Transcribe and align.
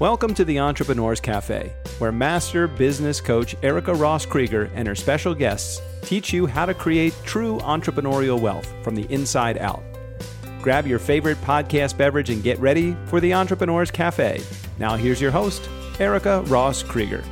Welcome 0.00 0.32
to 0.34 0.44
the 0.44 0.60
Entrepreneurs 0.60 1.18
Cafe, 1.18 1.72
where 1.98 2.12
master 2.12 2.68
business 2.68 3.20
coach 3.20 3.56
Erica 3.64 3.92
Ross 3.92 4.24
Krieger 4.24 4.70
and 4.76 4.86
her 4.86 4.94
special 4.94 5.34
guests 5.34 5.82
teach 6.02 6.32
you 6.32 6.46
how 6.46 6.66
to 6.66 6.72
create 6.72 7.12
true 7.24 7.58
entrepreneurial 7.58 8.40
wealth 8.40 8.72
from 8.84 8.94
the 8.94 9.12
inside 9.12 9.58
out. 9.58 9.82
Grab 10.62 10.86
your 10.86 11.00
favorite 11.00 11.36
podcast 11.38 11.96
beverage 11.96 12.30
and 12.30 12.44
get 12.44 12.60
ready 12.60 12.96
for 13.06 13.18
the 13.18 13.34
Entrepreneurs 13.34 13.90
Cafe. 13.90 14.40
Now, 14.78 14.94
here's 14.94 15.20
your 15.20 15.32
host, 15.32 15.68
Erica 15.98 16.42
Ross 16.42 16.84
Krieger. 16.84 17.24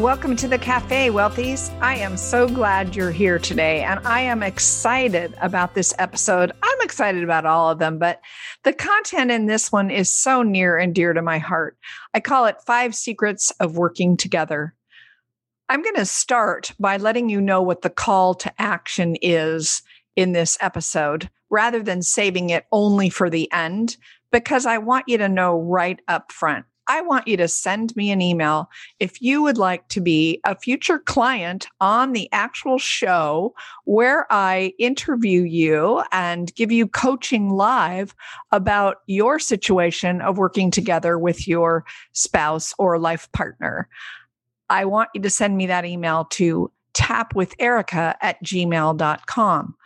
Welcome 0.00 0.34
to 0.36 0.48
the 0.48 0.56
Cafe, 0.56 1.10
Wealthies. 1.10 1.70
I 1.82 1.96
am 1.96 2.16
so 2.16 2.48
glad 2.48 2.96
you're 2.96 3.10
here 3.10 3.38
today, 3.38 3.82
and 3.82 4.00
I 4.06 4.22
am 4.22 4.42
excited 4.42 5.34
about 5.42 5.74
this 5.74 5.92
episode. 5.98 6.52
I'm 6.62 6.80
excited 6.80 7.22
about 7.22 7.44
all 7.44 7.68
of 7.68 7.80
them, 7.80 7.98
but 7.98 8.22
the 8.64 8.72
content 8.72 9.30
in 9.30 9.44
this 9.44 9.70
one 9.70 9.90
is 9.90 10.10
so 10.12 10.42
near 10.42 10.78
and 10.78 10.94
dear 10.94 11.12
to 11.12 11.20
my 11.20 11.36
heart. 11.36 11.76
I 12.14 12.20
call 12.20 12.46
it 12.46 12.62
Five 12.64 12.94
Secrets 12.94 13.50
of 13.60 13.76
Working 13.76 14.16
Together. 14.16 14.74
I'm 15.68 15.82
going 15.82 15.96
to 15.96 16.06
start 16.06 16.72
by 16.80 16.96
letting 16.96 17.28
you 17.28 17.38
know 17.38 17.60
what 17.60 17.82
the 17.82 17.90
call 17.90 18.32
to 18.36 18.50
action 18.58 19.16
is 19.20 19.82
in 20.16 20.32
this 20.32 20.56
episode 20.62 21.28
rather 21.50 21.82
than 21.82 22.00
saving 22.00 22.48
it 22.48 22.64
only 22.72 23.10
for 23.10 23.28
the 23.28 23.52
end, 23.52 23.98
because 24.32 24.64
I 24.64 24.78
want 24.78 25.08
you 25.08 25.18
to 25.18 25.28
know 25.28 25.60
right 25.60 26.00
up 26.08 26.32
front 26.32 26.64
I 26.90 27.02
want 27.02 27.28
you 27.28 27.36
to 27.36 27.46
send 27.46 27.94
me 27.94 28.10
an 28.10 28.20
email 28.20 28.68
if 28.98 29.22
you 29.22 29.44
would 29.44 29.58
like 29.58 29.86
to 29.90 30.00
be 30.00 30.40
a 30.44 30.58
future 30.58 30.98
client 30.98 31.68
on 31.80 32.14
the 32.14 32.28
actual 32.32 32.78
show 32.78 33.54
where 33.84 34.26
I 34.28 34.72
interview 34.76 35.42
you 35.42 36.02
and 36.10 36.52
give 36.56 36.72
you 36.72 36.88
coaching 36.88 37.50
live 37.50 38.12
about 38.50 39.02
your 39.06 39.38
situation 39.38 40.20
of 40.20 40.36
working 40.36 40.72
together 40.72 41.16
with 41.16 41.46
your 41.46 41.84
spouse 42.12 42.74
or 42.76 42.98
life 42.98 43.30
partner. 43.30 43.88
I 44.68 44.84
want 44.84 45.10
you 45.14 45.22
to 45.22 45.30
send 45.30 45.56
me 45.56 45.66
that 45.66 45.84
email 45.84 46.24
to 46.32 46.72
tapwitherica 46.94 48.16
at 48.20 48.42
gmail.com. 48.42 49.76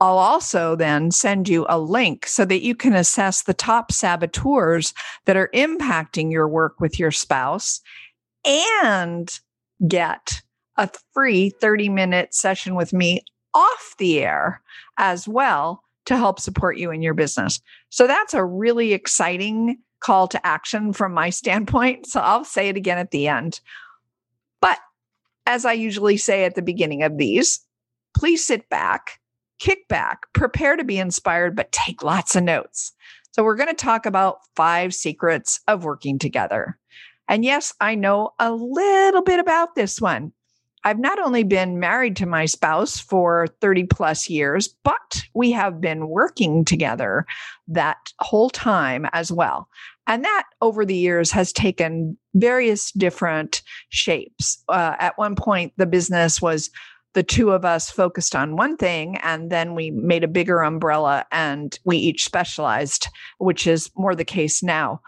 I'll 0.00 0.18
also 0.18 0.76
then 0.76 1.10
send 1.10 1.48
you 1.48 1.64
a 1.68 1.78
link 1.78 2.26
so 2.26 2.44
that 2.44 2.62
you 2.62 2.74
can 2.74 2.94
assess 2.94 3.42
the 3.42 3.54
top 3.54 3.90
saboteurs 3.90 4.92
that 5.24 5.36
are 5.36 5.50
impacting 5.54 6.30
your 6.30 6.48
work 6.48 6.80
with 6.80 6.98
your 6.98 7.10
spouse 7.10 7.80
and 8.44 9.40
get 9.88 10.42
a 10.76 10.90
free 11.14 11.50
30 11.50 11.88
minute 11.88 12.34
session 12.34 12.74
with 12.74 12.92
me 12.92 13.22
off 13.54 13.94
the 13.98 14.20
air 14.20 14.62
as 14.98 15.26
well 15.26 15.82
to 16.04 16.16
help 16.16 16.40
support 16.40 16.76
you 16.76 16.90
in 16.90 17.02
your 17.02 17.14
business. 17.14 17.60
So 17.88 18.06
that's 18.06 18.34
a 18.34 18.44
really 18.44 18.92
exciting 18.92 19.78
call 20.00 20.28
to 20.28 20.46
action 20.46 20.92
from 20.92 21.14
my 21.14 21.30
standpoint. 21.30 22.06
So 22.06 22.20
I'll 22.20 22.44
say 22.44 22.68
it 22.68 22.76
again 22.76 22.98
at 22.98 23.12
the 23.12 23.28
end. 23.28 23.60
But 24.60 24.78
as 25.46 25.64
I 25.64 25.72
usually 25.72 26.18
say 26.18 26.44
at 26.44 26.54
the 26.54 26.62
beginning 26.62 27.02
of 27.02 27.16
these, 27.16 27.60
please 28.14 28.46
sit 28.46 28.68
back 28.68 29.20
kick 29.58 29.88
back, 29.88 30.22
prepare 30.32 30.76
to 30.76 30.84
be 30.84 30.98
inspired, 30.98 31.56
but 31.56 31.72
take 31.72 32.02
lots 32.02 32.36
of 32.36 32.44
notes. 32.44 32.92
So, 33.32 33.44
we're 33.44 33.56
going 33.56 33.68
to 33.68 33.74
talk 33.74 34.06
about 34.06 34.38
five 34.54 34.94
secrets 34.94 35.60
of 35.68 35.84
working 35.84 36.18
together. 36.18 36.78
And 37.28 37.44
yes, 37.44 37.74
I 37.80 37.94
know 37.94 38.30
a 38.38 38.52
little 38.52 39.22
bit 39.22 39.40
about 39.40 39.74
this 39.74 40.00
one. 40.00 40.32
I've 40.86 41.00
not 41.00 41.18
only 41.18 41.42
been 41.42 41.80
married 41.80 42.14
to 42.16 42.26
my 42.26 42.46
spouse 42.46 43.00
for 43.00 43.48
30 43.60 43.84
plus 43.84 44.30
years, 44.30 44.68
but 44.84 45.24
we 45.34 45.50
have 45.50 45.80
been 45.80 46.06
working 46.08 46.64
together 46.64 47.26
that 47.66 48.12
whole 48.20 48.50
time 48.50 49.04
as 49.12 49.32
well. 49.32 49.68
And 50.06 50.24
that 50.24 50.44
over 50.60 50.84
the 50.84 50.94
years 50.94 51.32
has 51.32 51.52
taken 51.52 52.16
various 52.34 52.92
different 52.92 53.62
shapes. 53.88 54.62
Uh, 54.68 54.94
at 55.00 55.18
one 55.18 55.34
point, 55.34 55.72
the 55.76 55.86
business 55.86 56.40
was 56.40 56.70
the 57.16 57.22
two 57.22 57.50
of 57.50 57.64
us 57.64 57.90
focused 57.90 58.36
on 58.36 58.56
one 58.56 58.76
thing 58.76 59.16
and 59.22 59.50
then 59.50 59.74
we 59.74 59.90
made 59.90 60.22
a 60.22 60.28
bigger 60.28 60.60
umbrella 60.60 61.24
and 61.32 61.78
we 61.82 61.96
each 61.96 62.26
specialized, 62.26 63.08
which 63.38 63.66
is 63.66 63.90
more 63.96 64.14
the 64.14 64.22
case 64.22 64.62
now. 64.62 65.00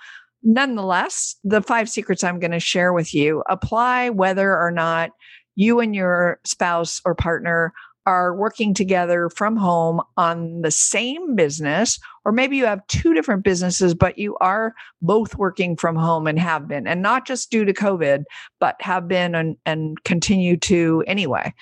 Nonetheless, 0.43 1.37
the 1.45 1.61
five 1.61 1.87
secrets 1.87 2.25
I'm 2.25 2.41
going 2.41 2.53
to 2.53 2.61
share 2.61 2.95
with 2.95 3.13
you 3.13 3.45
apply 3.51 4.09
whether 4.09 4.57
or 4.57 4.71
not 4.71 5.11
you 5.55 5.81
and 5.81 5.95
your 5.95 6.41
spouse 6.45 7.03
or 7.05 7.15
partner 7.15 7.75
are 8.07 8.35
working 8.35 8.73
together 8.73 9.29
from 9.29 9.55
home 9.55 10.01
on 10.17 10.63
the 10.63 10.71
same 10.71 11.37
business, 11.37 11.99
or 12.25 12.33
maybe 12.33 12.57
you 12.57 12.65
have 12.65 12.87
two 12.87 13.13
different 13.13 13.45
businesses, 13.45 13.93
but 13.93 14.17
you 14.17 14.35
are 14.41 14.73
both 15.03 15.37
working 15.37 15.77
from 15.77 15.95
home 15.95 16.27
and 16.27 16.39
have 16.39 16.67
been, 16.67 16.87
and 16.87 17.03
not 17.03 17.27
just 17.27 17.51
due 17.51 17.67
to 17.67 17.75
COVID, 17.75 18.25
but 18.61 18.81
have 18.81 19.09
been 19.09 19.35
and, 19.35 19.59
and 19.67 20.03
continue 20.05 20.57
to 20.57 21.05
anyway. 21.07 21.53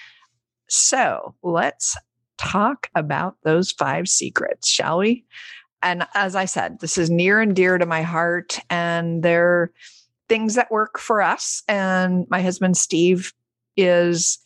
So 0.69 1.35
let's 1.43 1.97
talk 2.39 2.89
about 2.95 3.37
those 3.45 3.73
five 3.73 4.09
secrets, 4.09 4.69
shall 4.69 4.99
we? 4.99 5.25
And 5.83 6.07
as 6.15 6.35
I 6.35 6.47
said, 6.47 6.81
this 6.81 6.99
is 6.99 7.11
near 7.11 7.41
and 7.41 7.55
dear 7.55 7.79
to 7.79 7.87
my 7.87 8.03
heart, 8.03 8.59
and 8.71 9.23
they're 9.23 9.71
things 10.29 10.55
that 10.57 10.71
work 10.71 10.99
for 10.99 11.23
us. 11.23 11.63
And 11.69 12.27
my 12.29 12.43
husband, 12.43 12.77
Steve, 12.77 13.33
is 13.77 14.39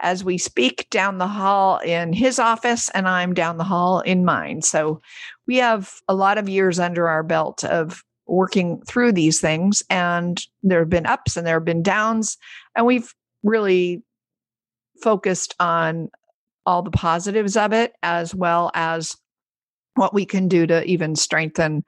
as 0.00 0.22
we 0.22 0.38
speak 0.38 0.88
down 0.90 1.18
the 1.18 1.26
hall 1.26 1.78
in 1.78 2.12
his 2.12 2.38
office, 2.38 2.90
and 2.90 3.08
I'm 3.08 3.32
down 3.34 3.56
the 3.56 3.64
hall 3.64 4.00
in 4.00 4.24
mine. 4.24 4.62
So 4.62 5.00
we 5.46 5.56
have 5.56 6.00
a 6.08 6.14
lot 6.14 6.38
of 6.38 6.48
years 6.48 6.78
under 6.78 7.08
our 7.08 7.22
belt 7.22 7.64
of 7.64 8.02
working 8.26 8.82
through 8.86 9.12
these 9.12 9.40
things, 9.40 9.82
and 9.90 10.44
there 10.62 10.80
have 10.80 10.90
been 10.90 11.06
ups 11.06 11.36
and 11.36 11.46
there 11.46 11.56
have 11.56 11.64
been 11.64 11.82
downs, 11.82 12.36
and 12.76 12.86
we've 12.86 13.14
really 13.42 14.02
focused 15.02 15.54
on 15.60 16.10
all 16.66 16.82
the 16.82 16.90
positives 16.90 17.56
of 17.56 17.72
it 17.72 17.92
as 18.02 18.34
well 18.34 18.70
as 18.74 19.16
what 19.96 20.14
we 20.14 20.24
can 20.24 20.48
do 20.48 20.66
to 20.66 20.82
even 20.84 21.14
strengthen 21.14 21.84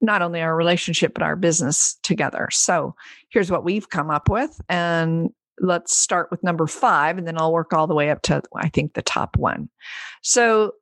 not 0.00 0.22
only 0.22 0.40
our 0.40 0.56
relationship 0.56 1.12
but 1.12 1.22
our 1.22 1.36
business 1.36 1.98
together. 2.02 2.48
So, 2.52 2.94
here's 3.30 3.50
what 3.50 3.64
we've 3.64 3.90
come 3.90 4.10
up 4.10 4.28
with 4.28 4.60
and 4.68 5.30
let's 5.58 5.94
start 5.94 6.30
with 6.30 6.42
number 6.42 6.66
5 6.66 7.18
and 7.18 7.26
then 7.26 7.38
I'll 7.38 7.52
work 7.52 7.74
all 7.74 7.86
the 7.86 7.94
way 7.94 8.10
up 8.10 8.22
to 8.22 8.42
I 8.56 8.68
think 8.68 8.94
the 8.94 9.02
top 9.02 9.36
one. 9.36 9.68
So, 10.22 10.72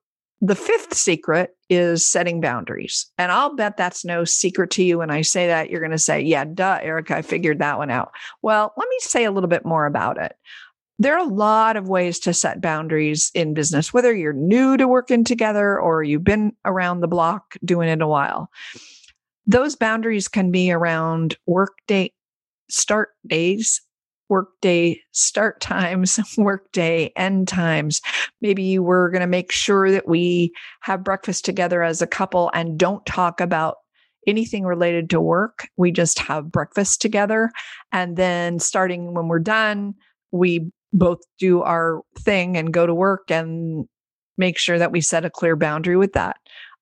the 0.41 0.55
fifth 0.55 0.95
secret 0.95 1.57
is 1.69 2.07
setting 2.07 2.41
boundaries. 2.41 3.11
And 3.19 3.33
I'll 3.33 3.57
bet 3.57 3.77
that's 3.77 4.05
no 4.05 4.25
secret 4.25 4.71
to 4.71 4.85
you 4.85 4.99
when 4.99 5.11
I 5.11 5.23
say 5.23 5.49
that. 5.49 5.69
You're 5.69 5.81
going 5.81 5.91
to 5.91 5.99
say, 5.99 6.21
yeah, 6.21 6.45
duh, 6.45 6.79
Erica, 6.81 7.17
I 7.17 7.23
figured 7.23 7.59
that 7.59 7.77
one 7.77 7.91
out. 7.91 8.13
Well, 8.41 8.73
let 8.77 8.89
me 8.89 8.97
say 9.01 9.25
a 9.25 9.33
little 9.33 9.49
bit 9.49 9.67
more 9.67 9.85
about 9.85 10.17
it 10.17 10.37
there 10.99 11.15
are 11.15 11.25
a 11.25 11.33
lot 11.33 11.77
of 11.77 11.89
ways 11.89 12.19
to 12.21 12.35
set 12.35 12.61
boundaries 12.61 13.31
in 13.35 13.55
business, 13.55 13.93
whether 13.93 14.15
you're 14.15 14.33
new 14.33 14.77
to 14.77 14.89
working 14.89 15.25
together 15.25 15.79
or 15.81 16.03
you've 16.03 16.25
been 16.25 16.53
around 16.65 17.01
the 17.01 17.09
block 17.09 17.57
doing 17.65 17.89
it 17.89 18.03
a 18.03 18.07
while. 18.07 18.51
Those 19.47 19.77
boundaries 19.77 20.29
can 20.29 20.51
be 20.51 20.73
around 20.73 21.37
work 21.47 21.73
day 21.87 22.13
start 22.69 23.11
days, 23.27 23.81
work 24.29 24.49
day 24.61 25.01
start 25.13 25.61
times, 25.61 26.19
work 26.37 26.71
day 26.73 27.13
end 27.17 27.49
times. 27.49 28.01
Maybe 28.43 28.79
we're 28.79 29.11
going 29.11 29.21
to 29.21 29.27
make 29.27 29.53
sure 29.53 29.91
that 29.91 30.09
we 30.09 30.53
have 30.81 31.05
breakfast 31.05 31.45
together 31.45 31.83
as 31.83 32.03
a 32.03 32.07
couple 32.07 32.51
and 32.55 32.79
don't 32.79 33.07
talk 33.07 33.41
about 33.41 33.77
anything 34.27 34.65
related 34.65 35.09
to 35.11 35.21
work. 35.21 35.69
We 35.77 35.93
just 35.93 36.19
have 36.19 36.51
breakfast 36.51 37.01
together. 37.01 37.51
And 37.93 38.17
then 38.17 38.59
starting 38.59 39.15
when 39.15 39.29
we're 39.29 39.39
done, 39.39 39.95
we 40.33 40.71
both 40.93 41.19
do 41.39 41.63
our 41.63 42.03
thing 42.19 42.57
and 42.57 42.73
go 42.73 42.87
to 42.87 42.95
work 42.95 43.31
and 43.31 43.87
make 44.37 44.59
sure 44.59 44.79
that 44.79 44.93
we 44.93 45.01
set 45.01 45.25
a 45.25 45.31
clear 45.31 45.57
boundary 45.57 45.97
with 45.97 46.13
that. 46.13 46.37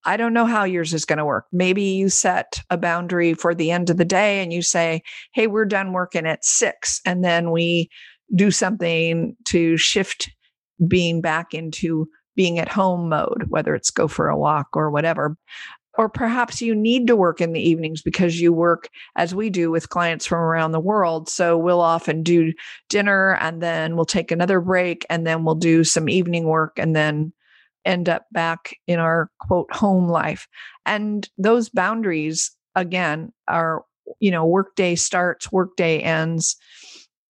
I 0.05 0.17
don't 0.17 0.35
know 0.35 0.47
how 0.47 0.63
yours 0.63 0.95
is 0.95 1.05
going 1.05 1.19
to 1.19 1.25
work. 1.25 1.47
Maybe 1.53 1.83
you 1.83 2.09
set 2.09 2.61
a 2.71 2.77
boundary 2.77 3.35
for 3.35 3.55
the 3.55 3.73
end 3.73 3.91
of 3.91 3.97
the 3.97 4.05
day 4.05 4.41
and 4.41 4.53
you 4.53 4.63
say, 4.63 5.03
Hey, 5.35 5.49
we're 5.49 5.65
done 5.65 5.93
working 5.93 6.27
at 6.27 6.45
six. 6.45 7.01
And 7.05 7.25
then 7.25 7.51
we 7.51 7.91
do 8.35 8.51
something 8.51 9.37
to 9.47 9.77
shift 9.77 10.31
being 10.87 11.21
back 11.21 11.55
into 11.55 12.09
being 12.37 12.59
at 12.59 12.69
home 12.69 13.09
mode, 13.09 13.47
whether 13.49 13.75
it's 13.75 13.91
go 13.91 14.07
for 14.07 14.29
a 14.29 14.39
walk 14.39 14.69
or 14.75 14.91
whatever 14.91 15.37
or 15.97 16.09
perhaps 16.09 16.61
you 16.61 16.75
need 16.75 17.07
to 17.07 17.17
work 17.17 17.41
in 17.41 17.53
the 17.53 17.61
evenings 17.61 18.03
because 18.03 18.41
you 18.41 18.53
work 18.53 18.89
as 19.17 19.35
we 19.35 19.51
do 19.51 19.71
with 19.71 19.89
clients 19.89 20.27
from 20.27 20.39
around 20.39 20.73
the 20.73 20.81
world. 20.81 21.29
So 21.29 21.57
we'll 21.57 21.81
often 21.81 22.23
do 22.23 22.53
dinner 22.89 23.37
and 23.41 23.63
then 23.63 23.97
we'll 23.97 24.05
take 24.05 24.31
another 24.31 24.61
break 24.61 25.07
and 25.09 25.27
then 25.27 25.45
we'll 25.45 25.55
do 25.55 25.85
some 25.85 26.09
evening 26.09 26.45
work 26.45 26.79
and 26.79 26.95
then 26.95 27.33
end 27.85 28.09
up 28.09 28.27
back 28.33 28.77
in 28.87 28.99
our 28.99 29.31
quote 29.41 29.73
home 29.73 30.09
life. 30.09 30.49
And 30.85 31.29
those 31.39 31.69
boundaries, 31.69 32.51
again, 32.75 33.33
are, 33.49 33.85
you 34.21 34.31
know, 34.31 34.45
workday 34.45 34.97
starts, 34.97 35.51
workday 35.51 36.01
ends, 36.01 36.57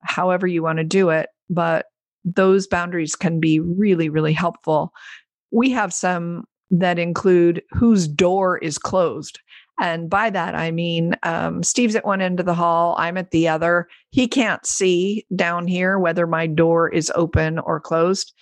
however 0.02 0.46
you 0.46 0.62
want 0.62 0.78
to 0.78 0.84
do 0.84 1.10
it. 1.10 1.28
But 1.48 1.86
those 2.24 2.66
boundaries 2.66 3.14
can 3.14 3.38
be 3.38 3.60
really, 3.60 4.08
really 4.08 4.32
helpful. 4.32 4.92
We 5.52 5.70
have 5.70 5.92
some 5.92 6.44
that 6.70 6.98
include 6.98 7.62
whose 7.70 8.08
door 8.08 8.58
is 8.58 8.78
closed. 8.78 9.38
And 9.78 10.08
by 10.08 10.30
that, 10.30 10.54
I 10.54 10.70
mean, 10.70 11.14
um, 11.22 11.62
Steve's 11.62 11.96
at 11.96 12.06
one 12.06 12.22
end 12.22 12.40
of 12.40 12.46
the 12.46 12.54
hall, 12.54 12.96
I'm 12.98 13.18
at 13.18 13.30
the 13.30 13.48
other. 13.48 13.88
He 14.10 14.26
can't 14.26 14.64
see 14.64 15.26
down 15.34 15.66
here 15.66 15.98
whether 15.98 16.26
my 16.26 16.46
door 16.46 16.88
is 16.88 17.12
open 17.14 17.58
or 17.58 17.78
closed. 17.78 18.32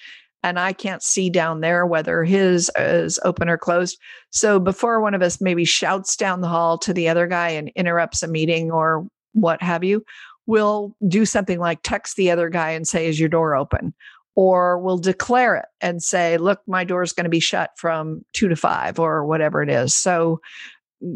And 0.44 0.60
I 0.60 0.74
can't 0.74 1.02
see 1.02 1.30
down 1.30 1.60
there 1.60 1.86
whether 1.86 2.22
his 2.22 2.70
is 2.76 3.18
open 3.24 3.48
or 3.48 3.56
closed. 3.56 3.98
So 4.30 4.60
before 4.60 5.00
one 5.00 5.14
of 5.14 5.22
us 5.22 5.40
maybe 5.40 5.64
shouts 5.64 6.16
down 6.16 6.42
the 6.42 6.48
hall 6.48 6.78
to 6.78 6.92
the 6.92 7.08
other 7.08 7.26
guy 7.26 7.48
and 7.48 7.72
interrupts 7.74 8.22
a 8.22 8.28
meeting 8.28 8.70
or 8.70 9.06
what 9.32 9.62
have 9.62 9.82
you, 9.82 10.04
we'll 10.46 10.94
do 11.08 11.24
something 11.24 11.58
like 11.58 11.80
text 11.82 12.16
the 12.16 12.30
other 12.30 12.50
guy 12.50 12.70
and 12.70 12.86
say, 12.86 13.08
Is 13.08 13.18
your 13.18 13.30
door 13.30 13.56
open? 13.56 13.94
Or 14.36 14.78
we'll 14.78 14.98
declare 14.98 15.56
it 15.56 15.66
and 15.80 16.02
say, 16.02 16.38
Look, 16.38 16.60
my 16.66 16.84
door 16.84 17.02
is 17.02 17.12
going 17.12 17.24
to 17.24 17.30
be 17.30 17.40
shut 17.40 17.70
from 17.76 18.24
two 18.32 18.48
to 18.48 18.56
five 18.56 18.98
or 18.98 19.24
whatever 19.24 19.62
it 19.62 19.70
is. 19.70 19.94
So 19.94 20.40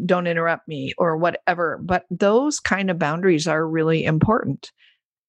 don't 0.05 0.27
interrupt 0.27 0.69
me 0.69 0.93
or 0.99 1.17
whatever. 1.17 1.81
But 1.83 2.05
those 2.11 2.61
kind 2.61 2.91
of 2.91 2.99
boundaries 2.99 3.47
are 3.47 3.67
really 3.67 4.05
important. 4.05 4.71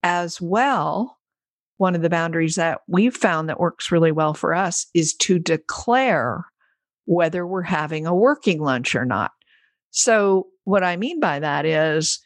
As 0.02 0.40
well, 0.40 1.18
one 1.78 1.96
of 1.96 2.02
the 2.02 2.10
boundaries 2.10 2.56
that 2.56 2.82
we've 2.88 3.16
found 3.16 3.50
that 3.50 3.60
works 3.60 3.92
really 3.92 4.12
well 4.12 4.34
for 4.34 4.54
us 4.54 4.86
is 4.94 5.14
to 5.16 5.40
declare 5.40 6.46
whether 7.06 7.48
we're 7.48 7.62
having 7.62 8.06
a 8.06 8.14
working 8.14 8.62
lunch 8.62 8.96
or 8.96 9.06
not. 9.06 9.32
So, 9.92 10.48
what 10.64 10.84
I 10.84 10.98
mean 10.98 11.20
by 11.20 11.40
that 11.40 11.66
is, 11.66 12.20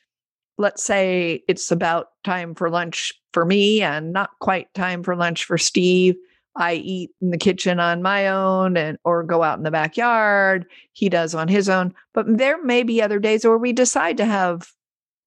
let's 0.58 0.84
say 0.84 1.44
it's 1.48 1.72
about 1.72 2.10
time 2.24 2.56
for 2.56 2.70
lunch 2.70 3.14
for 3.34 3.46
me 3.46 3.82
and 3.82 4.14
not 4.14 4.30
quite 4.40 4.74
time 4.74 5.04
for 5.04 5.16
lunch 5.16 5.46
for 5.46 5.58
Steve. 5.58 6.16
I 6.56 6.76
eat 6.76 7.10
in 7.22 7.32
the 7.32 7.38
kitchen 7.38 7.80
on 7.80 8.04
my 8.04 8.28
own 8.28 8.78
and 8.78 8.98
or 9.04 9.24
go 9.24 9.42
out 9.42 9.58
in 9.58 9.64
the 9.64 9.72
backyard. 9.72 10.66
He 10.92 11.10
does 11.10 11.34
on 11.34 11.48
his 11.48 11.68
own. 11.68 11.94
But 12.14 12.38
there 12.38 12.64
may 12.64 12.84
be 12.84 13.02
other 13.02 13.20
days 13.20 13.44
where 13.44 13.58
we 13.58 13.74
decide 13.74 14.18
to 14.18 14.26
have 14.26 14.68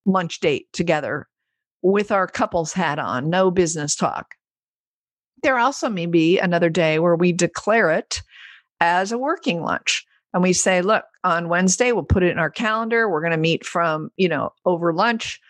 lunch 0.04 0.38
date 0.38 0.72
together 0.72 1.26
with 1.82 2.12
our 2.12 2.28
couples 2.28 2.72
hat 2.72 2.98
on, 2.98 3.28
no 3.28 3.50
business 3.50 3.96
talk. 3.96 4.34
There 5.42 5.58
also 5.58 5.88
may 5.88 6.06
be 6.06 6.38
another 6.38 6.70
day 6.70 6.98
where 7.00 7.16
we 7.16 7.32
declare 7.32 7.90
it 7.90 8.22
as 8.80 9.10
a 9.10 9.18
working 9.18 9.62
lunch 9.62 10.06
and 10.36 10.42
we 10.42 10.52
say, 10.52 10.82
look, 10.82 11.06
on 11.24 11.48
Wednesday, 11.48 11.92
we'll 11.92 12.02
put 12.04 12.22
it 12.22 12.30
in 12.30 12.38
our 12.38 12.50
calendar. 12.50 13.08
We're 13.08 13.22
going 13.22 13.30
to 13.30 13.38
meet 13.38 13.64
from, 13.64 14.10
you 14.18 14.28
know, 14.28 14.52
over 14.66 14.92
lunch 14.92 15.40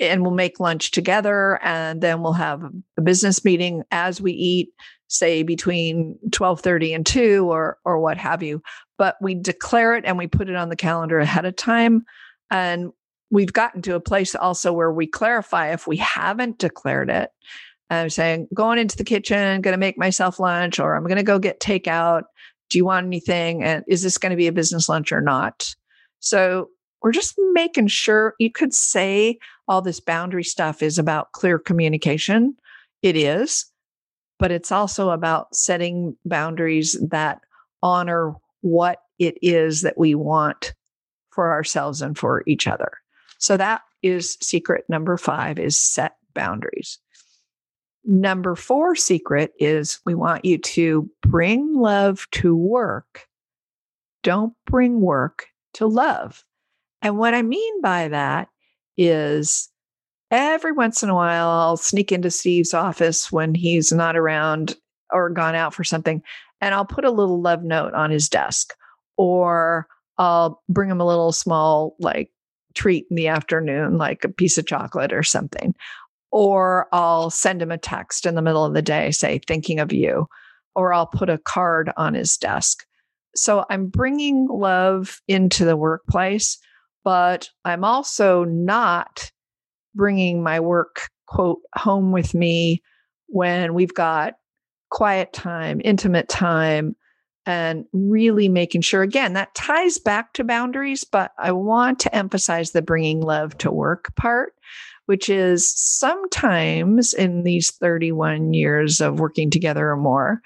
and 0.00 0.22
we'll 0.22 0.30
make 0.30 0.58
lunch 0.58 0.90
together. 0.90 1.60
And 1.62 2.00
then 2.00 2.22
we'll 2.22 2.32
have 2.32 2.62
a 2.96 3.02
business 3.02 3.44
meeting 3.44 3.82
as 3.90 4.22
we 4.22 4.32
eat, 4.32 4.70
say 5.08 5.42
between 5.42 6.16
1230 6.22 6.94
and 6.94 7.04
2 7.04 7.52
or, 7.52 7.76
or 7.84 7.98
what 7.98 8.16
have 8.16 8.42
you. 8.42 8.62
But 8.96 9.16
we 9.20 9.34
declare 9.34 9.96
it 9.96 10.06
and 10.06 10.16
we 10.16 10.28
put 10.28 10.48
it 10.48 10.56
on 10.56 10.70
the 10.70 10.76
calendar 10.76 11.18
ahead 11.18 11.44
of 11.44 11.54
time. 11.54 12.06
And 12.50 12.90
we've 13.30 13.52
gotten 13.52 13.82
to 13.82 13.96
a 13.96 14.00
place 14.00 14.34
also 14.34 14.72
where 14.72 14.90
we 14.90 15.06
clarify 15.06 15.74
if 15.74 15.86
we 15.86 15.98
haven't 15.98 16.58
declared 16.58 17.10
it. 17.10 17.28
I'm 17.90 18.08
saying, 18.08 18.48
going 18.54 18.78
into 18.78 18.96
the 18.96 19.04
kitchen, 19.04 19.60
going 19.60 19.74
to 19.74 19.78
make 19.78 19.98
myself 19.98 20.40
lunch, 20.40 20.80
or 20.80 20.96
I'm 20.96 21.04
going 21.04 21.18
to 21.18 21.22
go 21.22 21.38
get 21.38 21.60
takeout 21.60 22.22
do 22.70 22.78
you 22.78 22.84
want 22.84 23.06
anything? 23.06 23.62
And 23.62 23.84
is 23.86 24.02
this 24.02 24.18
going 24.18 24.30
to 24.30 24.36
be 24.36 24.46
a 24.46 24.52
business 24.52 24.88
lunch 24.88 25.12
or 25.12 25.20
not? 25.20 25.74
So 26.20 26.68
we're 27.02 27.12
just 27.12 27.34
making 27.52 27.88
sure 27.88 28.34
you 28.38 28.50
could 28.50 28.72
say 28.72 29.38
all 29.68 29.82
this 29.82 30.00
boundary 30.00 30.44
stuff 30.44 30.82
is 30.82 30.98
about 30.98 31.32
clear 31.32 31.58
communication. 31.58 32.56
It 33.02 33.16
is, 33.16 33.66
but 34.38 34.50
it's 34.50 34.72
also 34.72 35.10
about 35.10 35.54
setting 35.54 36.16
boundaries 36.24 36.96
that 37.10 37.40
honor 37.82 38.34
what 38.60 39.00
it 39.18 39.36
is 39.42 39.82
that 39.82 39.98
we 39.98 40.14
want 40.14 40.74
for 41.30 41.50
ourselves 41.50 42.02
and 42.02 42.16
for 42.16 42.42
each 42.46 42.66
other. 42.68 42.92
So 43.38 43.56
that 43.56 43.82
is 44.02 44.38
secret 44.40 44.84
number 44.88 45.16
five 45.16 45.58
is 45.58 45.76
set 45.78 46.16
boundaries. 46.34 46.98
Number 48.04 48.56
four 48.56 48.96
secret 48.96 49.52
is 49.58 50.00
we 50.04 50.14
want 50.14 50.44
you 50.44 50.58
to 50.58 51.08
bring 51.22 51.74
love 51.74 52.26
to 52.32 52.56
work. 52.56 53.28
Don't 54.22 54.54
bring 54.66 55.00
work 55.00 55.46
to 55.74 55.86
love. 55.86 56.44
And 57.00 57.16
what 57.16 57.34
I 57.34 57.42
mean 57.42 57.80
by 57.80 58.08
that 58.08 58.48
is 58.96 59.68
every 60.30 60.72
once 60.72 61.02
in 61.02 61.10
a 61.10 61.14
while, 61.14 61.48
I'll 61.48 61.76
sneak 61.76 62.10
into 62.12 62.30
Steve's 62.30 62.74
office 62.74 63.30
when 63.30 63.54
he's 63.54 63.92
not 63.92 64.16
around 64.16 64.76
or 65.12 65.28
gone 65.30 65.54
out 65.54 65.74
for 65.74 65.84
something, 65.84 66.22
and 66.60 66.74
I'll 66.74 66.84
put 66.86 67.04
a 67.04 67.10
little 67.10 67.40
love 67.40 67.62
note 67.62 67.94
on 67.94 68.10
his 68.10 68.28
desk, 68.28 68.74
or 69.16 69.86
I'll 70.18 70.62
bring 70.68 70.90
him 70.90 71.00
a 71.00 71.06
little 71.06 71.32
small, 71.32 71.96
like, 71.98 72.30
treat 72.74 73.06
in 73.10 73.16
the 73.16 73.28
afternoon, 73.28 73.98
like 73.98 74.24
a 74.24 74.28
piece 74.28 74.56
of 74.56 74.66
chocolate 74.66 75.12
or 75.12 75.22
something 75.22 75.74
or 76.32 76.88
I'll 76.92 77.30
send 77.30 77.62
him 77.62 77.70
a 77.70 77.78
text 77.78 78.26
in 78.26 78.34
the 78.34 78.42
middle 78.42 78.64
of 78.64 78.74
the 78.74 78.82
day, 78.82 79.10
say, 79.10 79.38
thinking 79.46 79.78
of 79.78 79.92
you, 79.92 80.26
or 80.74 80.92
I'll 80.92 81.06
put 81.06 81.28
a 81.28 81.38
card 81.38 81.92
on 81.96 82.14
his 82.14 82.36
desk. 82.38 82.84
So 83.36 83.64
I'm 83.70 83.86
bringing 83.86 84.48
love 84.50 85.20
into 85.28 85.64
the 85.64 85.76
workplace, 85.76 86.58
but 87.04 87.50
I'm 87.64 87.84
also 87.84 88.44
not 88.44 89.30
bringing 89.94 90.42
my 90.42 90.58
work 90.58 91.08
quote 91.26 91.60
home 91.76 92.12
with 92.12 92.34
me 92.34 92.82
when 93.26 93.74
we've 93.74 93.94
got 93.94 94.34
quiet 94.90 95.32
time, 95.32 95.80
intimate 95.84 96.28
time, 96.28 96.96
and 97.44 97.84
really 97.92 98.48
making 98.48 98.82
sure 98.82 99.02
again 99.02 99.32
that 99.32 99.54
ties 99.54 99.98
back 99.98 100.32
to 100.34 100.44
boundaries, 100.44 101.04
but 101.04 101.32
I 101.38 101.52
want 101.52 101.98
to 102.00 102.14
emphasize 102.14 102.70
the 102.70 102.82
bringing 102.82 103.20
love 103.20 103.58
to 103.58 103.70
work 103.70 104.14
part 104.16 104.52
which 105.06 105.28
is 105.28 105.72
sometimes 105.74 107.12
in 107.12 107.42
these 107.42 107.70
31 107.70 108.54
years 108.54 109.00
of 109.00 109.18
working 109.18 109.50
together 109.50 109.90
or 109.90 109.96
more, 109.96 110.40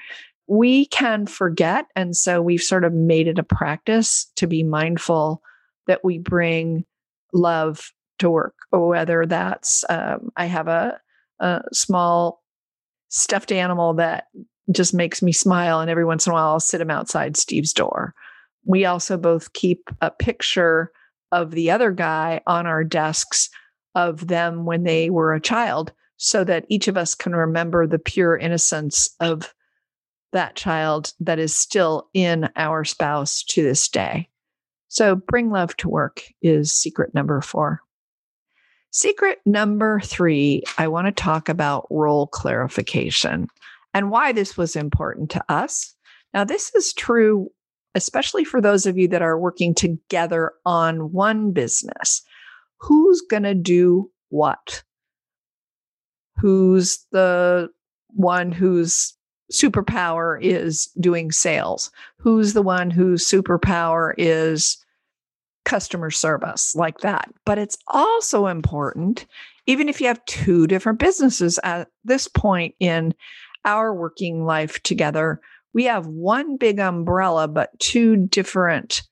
we 0.46 0.86
can 0.86 1.26
forget. 1.26 1.86
And 1.96 2.16
so 2.16 2.40
we've 2.40 2.62
sort 2.62 2.84
of 2.84 2.92
made 2.92 3.28
it 3.28 3.38
a 3.38 3.42
practice 3.42 4.30
to 4.36 4.46
be 4.46 4.62
mindful 4.62 5.42
that 5.86 6.04
we 6.04 6.18
bring 6.18 6.84
love 7.32 7.90
to 8.18 8.30
work, 8.30 8.54
or 8.72 8.88
whether 8.88 9.26
that's 9.26 9.84
um, 9.88 10.30
I 10.36 10.46
have 10.46 10.68
a, 10.68 10.98
a 11.40 11.62
small 11.72 12.42
stuffed 13.08 13.52
animal 13.52 13.94
that 13.94 14.26
just 14.72 14.94
makes 14.94 15.22
me 15.22 15.32
smile. 15.32 15.80
And 15.80 15.90
every 15.90 16.04
once 16.04 16.26
in 16.26 16.30
a 16.30 16.34
while, 16.34 16.48
I'll 16.48 16.60
sit 16.60 16.80
him 16.80 16.90
outside 16.90 17.36
Steve's 17.36 17.72
door. 17.72 18.14
We 18.64 18.84
also 18.84 19.16
both 19.16 19.52
keep 19.52 19.90
a 20.00 20.10
picture 20.10 20.90
of 21.30 21.52
the 21.52 21.70
other 21.70 21.92
guy 21.92 22.40
on 22.46 22.66
our 22.66 22.84
desks 22.84 23.48
of 23.96 24.28
them 24.28 24.66
when 24.66 24.84
they 24.84 25.10
were 25.10 25.34
a 25.34 25.40
child 25.40 25.92
so 26.18 26.44
that 26.44 26.66
each 26.68 26.86
of 26.86 26.96
us 26.96 27.14
can 27.14 27.34
remember 27.34 27.86
the 27.86 27.98
pure 27.98 28.36
innocence 28.36 29.10
of 29.18 29.52
that 30.32 30.54
child 30.54 31.12
that 31.18 31.38
is 31.38 31.56
still 31.56 32.08
in 32.14 32.48
our 32.56 32.84
spouse 32.84 33.42
to 33.42 33.62
this 33.62 33.88
day. 33.88 34.28
So, 34.88 35.16
bring 35.16 35.50
love 35.50 35.76
to 35.78 35.88
work 35.88 36.22
is 36.42 36.72
secret 36.72 37.14
number 37.14 37.40
four. 37.40 37.80
Secret 38.90 39.40
number 39.44 40.00
three, 40.00 40.62
I 40.78 40.88
want 40.88 41.06
to 41.06 41.12
talk 41.12 41.48
about 41.48 41.86
role 41.90 42.26
clarification 42.28 43.48
and 43.92 44.10
why 44.10 44.32
this 44.32 44.56
was 44.56 44.76
important 44.76 45.30
to 45.30 45.44
us. 45.48 45.94
Now, 46.32 46.44
this 46.44 46.74
is 46.74 46.92
true, 46.92 47.50
especially 47.94 48.44
for 48.44 48.60
those 48.60 48.86
of 48.86 48.96
you 48.96 49.08
that 49.08 49.22
are 49.22 49.38
working 49.38 49.74
together 49.74 50.52
on 50.64 51.12
one 51.12 51.52
business 51.52 52.22
who's 52.78 53.22
going 53.22 53.42
to 53.44 53.54
do 53.54 54.10
what? 54.28 54.82
Who's 56.36 57.04
the 57.12 57.70
one 58.08 58.52
whose 58.52 59.14
superpower 59.52 60.38
is 60.42 60.86
doing 61.00 61.30
sales? 61.32 61.90
Who's 62.18 62.52
the 62.52 62.62
one 62.62 62.90
whose 62.90 63.28
superpower 63.28 64.12
is 64.18 64.78
customer 65.64 66.10
service, 66.10 66.74
like 66.74 66.98
that? 66.98 67.32
But 67.44 67.58
it's 67.58 67.78
also 67.88 68.46
important, 68.46 69.26
even 69.66 69.88
if 69.88 70.00
you 70.00 70.08
have 70.08 70.24
two 70.26 70.66
different 70.66 70.98
businesses 70.98 71.58
at 71.64 71.88
this 72.04 72.28
point 72.28 72.74
in 72.80 73.14
our 73.64 73.94
working 73.94 74.44
life 74.44 74.82
together, 74.82 75.40
we 75.72 75.84
have 75.84 76.06
one 76.06 76.56
big 76.56 76.78
umbrella, 76.78 77.48
but 77.48 77.78
two 77.78 78.16
different 78.28 79.02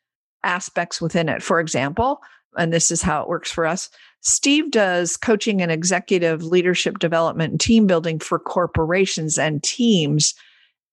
aspects 0.42 1.00
within 1.00 1.28
it. 1.28 1.42
For 1.42 1.61
example, 1.61 2.21
and 2.57 2.73
this 2.73 2.91
is 2.91 3.03
how 3.03 3.23
it 3.23 3.29
works 3.29 3.51
for 3.51 3.67
us. 3.67 3.91
Steve 4.21 4.71
does 4.71 5.17
coaching 5.17 5.61
and 5.61 5.71
executive 5.71 6.43
leadership 6.43 6.99
development 6.99 7.51
and 7.53 7.61
team 7.61 7.87
building 7.87 8.19
for 8.19 8.39
corporations 8.39 9.39
and 9.39 9.63
teams. 9.63 10.35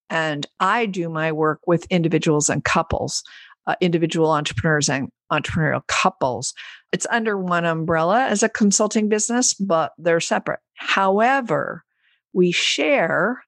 And 0.09 0.45
I 0.59 0.85
do 0.85 1.09
my 1.09 1.31
work 1.31 1.61
with 1.65 1.87
individuals 1.89 2.49
and 2.49 2.63
couples, 2.63 3.23
uh, 3.67 3.75
individual 3.79 4.31
entrepreneurs 4.31 4.89
and 4.89 5.09
entrepreneurial 5.31 5.87
couples. 5.87 6.53
It's 6.91 7.07
under 7.09 7.37
one 7.37 7.63
umbrella 7.63 8.25
as 8.25 8.43
a 8.43 8.49
consulting 8.49 9.07
business, 9.07 9.53
but 9.53 9.93
they're 9.97 10.19
separate. 10.19 10.59
However, 10.73 11.85
we 12.33 12.51
share 12.51 13.43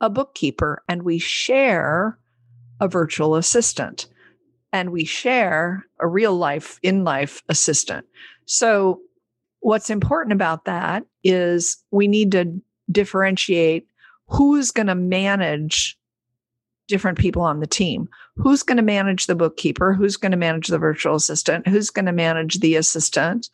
a 0.00 0.08
bookkeeper 0.08 0.82
and 0.88 1.02
we 1.02 1.18
share 1.18 2.18
a 2.80 2.88
virtual 2.88 3.34
assistant. 3.34 4.06
And 4.74 4.90
we 4.90 5.04
share 5.04 5.86
a 6.00 6.08
real 6.08 6.36
life, 6.36 6.80
in 6.82 7.04
life 7.04 7.44
assistant. 7.48 8.04
So, 8.44 9.00
what's 9.60 9.88
important 9.88 10.32
about 10.32 10.64
that 10.64 11.04
is 11.22 11.78
we 11.92 12.08
need 12.08 12.32
to 12.32 12.60
differentiate 12.90 13.86
who's 14.26 14.72
going 14.72 14.88
to 14.88 14.96
manage 14.96 15.96
different 16.88 17.18
people 17.18 17.40
on 17.40 17.60
the 17.60 17.68
team. 17.68 18.08
Who's 18.36 18.64
going 18.64 18.76
to 18.76 18.82
manage 18.82 19.26
the 19.26 19.36
bookkeeper? 19.36 19.94
Who's 19.94 20.16
going 20.16 20.32
to 20.32 20.36
manage 20.36 20.66
the 20.66 20.78
virtual 20.78 21.14
assistant? 21.14 21.68
Who's 21.68 21.88
going 21.88 22.06
to 22.06 22.12
manage 22.12 22.58
the 22.58 22.74
assistant? 22.74 23.48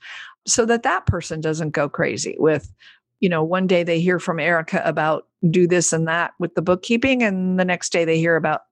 So 0.46 0.64
that 0.64 0.84
that 0.84 1.04
person 1.04 1.42
doesn't 1.42 1.70
go 1.70 1.88
crazy 1.88 2.34
with, 2.38 2.72
you 3.20 3.28
know, 3.28 3.44
one 3.44 3.66
day 3.66 3.82
they 3.82 4.00
hear 4.00 4.18
from 4.18 4.40
Erica 4.40 4.82
about 4.86 5.28
do 5.50 5.66
this 5.66 5.92
and 5.92 6.08
that 6.08 6.32
with 6.38 6.54
the 6.54 6.62
bookkeeping, 6.62 7.22
and 7.22 7.60
the 7.60 7.64
next 7.64 7.92
day 7.92 8.06
they 8.06 8.18
hear 8.18 8.36
about 8.36 8.62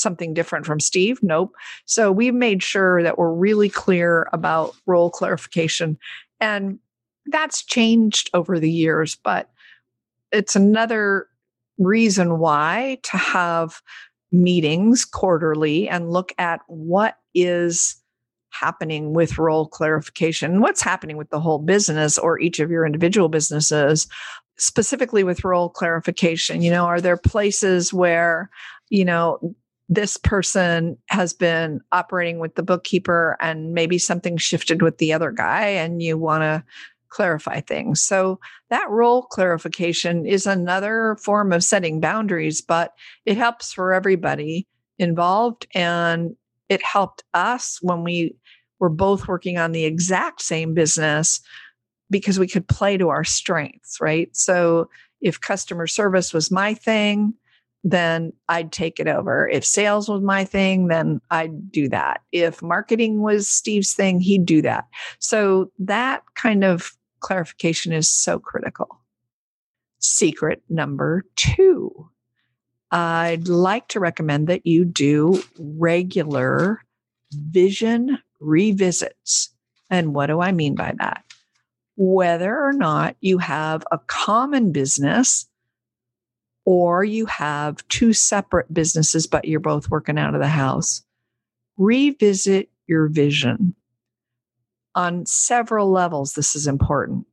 something 0.00 0.34
different 0.34 0.66
from 0.66 0.80
Steve. 0.80 1.18
Nope. 1.22 1.54
So 1.84 2.10
we've 2.10 2.34
made 2.34 2.62
sure 2.62 3.02
that 3.02 3.18
we're 3.18 3.32
really 3.32 3.68
clear 3.68 4.28
about 4.32 4.74
role 4.86 5.10
clarification. 5.10 5.98
And 6.40 6.78
that's 7.26 7.64
changed 7.64 8.30
over 8.34 8.58
the 8.58 8.70
years, 8.70 9.16
but 9.16 9.50
it's 10.32 10.56
another 10.56 11.26
reason 11.78 12.38
why 12.38 12.98
to 13.02 13.16
have 13.16 13.80
meetings 14.32 15.04
quarterly 15.04 15.88
and 15.88 16.10
look 16.10 16.32
at 16.38 16.60
what 16.66 17.16
is 17.34 17.96
happening 18.50 19.12
with 19.12 19.38
role 19.38 19.66
clarification, 19.66 20.60
what's 20.60 20.82
happening 20.82 21.16
with 21.16 21.30
the 21.30 21.40
whole 21.40 21.58
business 21.58 22.18
or 22.18 22.38
each 22.40 22.58
of 22.60 22.70
your 22.70 22.84
individual 22.84 23.28
businesses, 23.28 24.06
specifically 24.58 25.24
with 25.24 25.44
role 25.44 25.68
clarification. 25.68 26.62
You 26.62 26.70
know, 26.70 26.84
are 26.84 27.00
there 27.00 27.16
places 27.16 27.92
where, 27.92 28.50
you 28.88 29.04
know, 29.04 29.54
this 29.90 30.16
person 30.16 30.96
has 31.08 31.32
been 31.32 31.80
operating 31.90 32.38
with 32.38 32.54
the 32.54 32.62
bookkeeper 32.62 33.36
and 33.40 33.74
maybe 33.74 33.98
something 33.98 34.36
shifted 34.36 34.82
with 34.82 34.98
the 34.98 35.12
other 35.12 35.32
guy 35.32 35.66
and 35.66 36.00
you 36.00 36.16
want 36.16 36.42
to 36.42 36.64
clarify 37.08 37.60
things. 37.60 38.00
So 38.00 38.38
that 38.70 38.88
role 38.88 39.22
clarification 39.22 40.26
is 40.26 40.46
another 40.46 41.16
form 41.16 41.52
of 41.52 41.64
setting 41.64 41.98
boundaries, 42.00 42.62
but 42.62 42.92
it 43.26 43.36
helps 43.36 43.72
for 43.72 43.92
everybody 43.92 44.68
involved 45.00 45.66
and 45.74 46.36
it 46.68 46.84
helped 46.84 47.24
us 47.34 47.80
when 47.82 48.04
we 48.04 48.36
were 48.78 48.88
both 48.88 49.26
working 49.26 49.58
on 49.58 49.72
the 49.72 49.84
exact 49.84 50.40
same 50.40 50.72
business 50.72 51.40
because 52.10 52.38
we 52.38 52.46
could 52.46 52.68
play 52.68 52.96
to 52.96 53.08
our 53.08 53.24
strengths, 53.24 54.00
right? 54.00 54.28
So 54.36 54.88
if 55.20 55.40
customer 55.40 55.88
service 55.88 56.32
was 56.32 56.52
my 56.52 56.74
thing, 56.74 57.34
then 57.82 58.32
I'd 58.48 58.72
take 58.72 59.00
it 59.00 59.08
over. 59.08 59.48
If 59.48 59.64
sales 59.64 60.08
was 60.08 60.20
my 60.22 60.44
thing, 60.44 60.88
then 60.88 61.20
I'd 61.30 61.72
do 61.72 61.88
that. 61.88 62.20
If 62.32 62.62
marketing 62.62 63.22
was 63.22 63.48
Steve's 63.48 63.94
thing, 63.94 64.20
he'd 64.20 64.44
do 64.44 64.62
that. 64.62 64.86
So 65.18 65.70
that 65.78 66.22
kind 66.34 66.64
of 66.64 66.92
clarification 67.20 67.92
is 67.92 68.10
so 68.10 68.38
critical. 68.38 69.00
Secret 69.98 70.62
number 70.68 71.24
two 71.36 72.10
I'd 72.90 73.46
like 73.46 73.88
to 73.88 74.00
recommend 74.00 74.48
that 74.48 74.66
you 74.66 74.84
do 74.84 75.42
regular 75.58 76.80
vision 77.32 78.18
revisits. 78.40 79.50
And 79.90 80.14
what 80.14 80.26
do 80.26 80.40
I 80.40 80.52
mean 80.52 80.74
by 80.74 80.94
that? 80.98 81.22
Whether 81.96 82.58
or 82.58 82.72
not 82.72 83.16
you 83.20 83.38
have 83.38 83.84
a 83.92 83.98
common 84.06 84.72
business 84.72 85.46
or 86.64 87.04
you 87.04 87.26
have 87.26 87.86
two 87.88 88.12
separate 88.12 88.72
businesses, 88.72 89.26
but 89.26 89.46
you're 89.46 89.60
both 89.60 89.90
working 89.90 90.18
out 90.18 90.34
of 90.34 90.40
the 90.40 90.48
house, 90.48 91.02
revisit 91.76 92.70
your 92.86 93.08
vision. 93.08 93.74
On 94.94 95.24
several 95.24 95.90
levels, 95.90 96.34
this 96.34 96.56
is 96.56 96.66
important. 96.66 97.26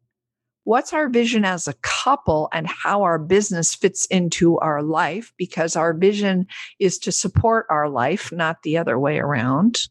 What's 0.64 0.92
our 0.92 1.08
vision 1.08 1.46
as 1.46 1.68
a 1.68 1.76
couple 1.82 2.50
and 2.52 2.68
how 2.68 3.04
our 3.04 3.18
business 3.18 3.74
fits 3.74 4.06
into 4.08 4.58
our 4.60 4.84
life? 4.84 5.34
Because 5.38 5.76
our 5.76 5.94
vision 5.94 6.46
is 6.78 7.00
to 7.00 7.12
support 7.12 7.66
our 7.70 7.90
life, 7.90 8.32
not 8.34 8.64
the 8.64 8.78
other 8.78 9.00
way 9.00 9.18
around. 9.18 9.88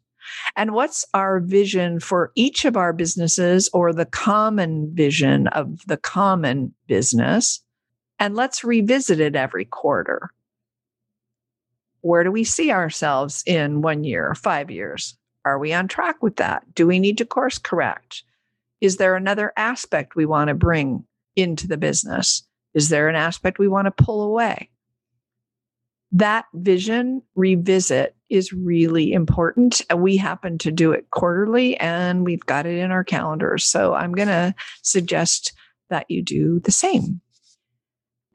And 0.54 0.72
what's 0.72 1.04
our 1.14 1.40
vision 1.40 1.98
for 2.00 2.30
each 2.34 2.64
of 2.64 2.76
our 2.76 2.92
businesses 2.92 3.70
or 3.72 3.92
the 3.92 4.04
common 4.04 4.94
vision 4.94 5.46
of 5.48 5.80
the 5.86 5.96
common 5.96 6.74
business? 6.86 7.62
And 8.18 8.34
let's 8.34 8.64
revisit 8.64 9.20
it 9.20 9.36
every 9.36 9.64
quarter. 9.64 10.30
Where 12.00 12.24
do 12.24 12.30
we 12.30 12.44
see 12.44 12.70
ourselves 12.70 13.42
in 13.46 13.82
one 13.82 14.04
year, 14.04 14.34
five 14.34 14.70
years? 14.70 15.16
Are 15.44 15.58
we 15.58 15.72
on 15.72 15.88
track 15.88 16.22
with 16.22 16.36
that? 16.36 16.62
Do 16.74 16.86
we 16.86 16.98
need 16.98 17.18
to 17.18 17.24
course 17.24 17.58
correct? 17.58 18.22
Is 18.80 18.96
there 18.96 19.16
another 19.16 19.52
aspect 19.56 20.16
we 20.16 20.26
want 20.26 20.48
to 20.48 20.54
bring 20.54 21.04
into 21.34 21.66
the 21.66 21.76
business? 21.76 22.42
Is 22.74 22.88
there 22.88 23.08
an 23.08 23.16
aspect 23.16 23.58
we 23.58 23.68
want 23.68 23.86
to 23.86 24.04
pull 24.04 24.22
away? 24.22 24.70
That 26.12 26.44
vision 26.54 27.22
revisit 27.34 28.14
is 28.28 28.52
really 28.52 29.12
important. 29.12 29.82
We 29.94 30.16
happen 30.16 30.58
to 30.58 30.70
do 30.70 30.92
it 30.92 31.10
quarterly 31.10 31.76
and 31.78 32.24
we've 32.24 32.46
got 32.46 32.66
it 32.66 32.78
in 32.78 32.90
our 32.90 33.04
calendars. 33.04 33.64
So 33.64 33.94
I'm 33.94 34.12
going 34.12 34.28
to 34.28 34.54
suggest 34.82 35.52
that 35.90 36.10
you 36.10 36.22
do 36.22 36.60
the 36.60 36.72
same. 36.72 37.20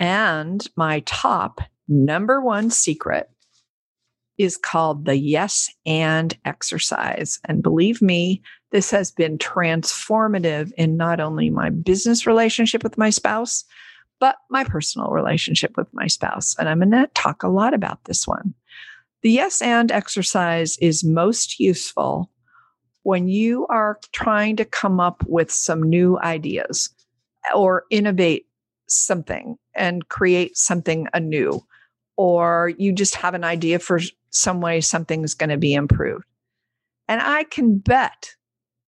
And 0.02 0.68
my 0.76 1.02
top 1.06 1.62
number 1.88 2.42
one 2.42 2.72
secret 2.72 3.30
is 4.40 4.58
called 4.58 5.06
the 5.06 5.16
yes 5.16 5.70
and 5.86 6.36
exercise. 6.44 7.40
And 7.46 7.62
believe 7.62 8.02
me, 8.02 8.42
this 8.72 8.90
has 8.90 9.12
been 9.12 9.38
transformative 9.38 10.72
in 10.74 10.98
not 10.98 11.20
only 11.20 11.52
my 11.52 11.70
business 11.70 12.26
relationship 12.26 12.84
with 12.84 12.98
my 12.98 13.12
spouse, 13.12 13.64
but 14.20 14.38
my 14.50 14.64
personal 14.64 15.10
relationship 15.10 15.78
with 15.78 15.88
my 15.94 16.08
spouse. 16.08 16.56
And 16.58 16.68
I'm 16.68 16.80
going 16.80 16.90
to 16.92 17.08
talk 17.14 17.44
a 17.44 17.48
lot 17.48 17.76
about 17.76 18.04
this 18.06 18.28
one. 18.28 18.56
The 19.22 19.30
yes 19.30 19.62
and 19.62 19.92
exercise 19.92 20.80
is 20.80 21.04
most 21.04 21.60
useful 21.60 22.32
when 23.04 23.28
you 23.28 23.68
are 23.68 24.00
trying 24.14 24.56
to 24.56 24.66
come 24.66 25.00
up 25.00 25.24
with 25.28 25.52
some 25.52 25.84
new 25.84 26.18
ideas 26.20 26.90
or 27.54 27.84
innovate 27.92 28.48
something 28.92 29.58
and 29.74 30.08
create 30.10 30.58
something 30.58 31.08
anew, 31.14 31.66
or 32.18 32.74
you 32.78 32.92
just 32.92 33.16
have 33.16 33.34
an 33.34 33.44
idea 33.44 33.80
for 33.80 34.00
some 34.30 34.62
way 34.62 34.82
something's 34.82 35.34
going 35.34 35.50
to 35.50 35.58
be 35.58 35.74
improved. 35.74 36.26
And 37.08 37.22
I 37.22 37.44
can 37.44 37.78
bet, 37.78 38.36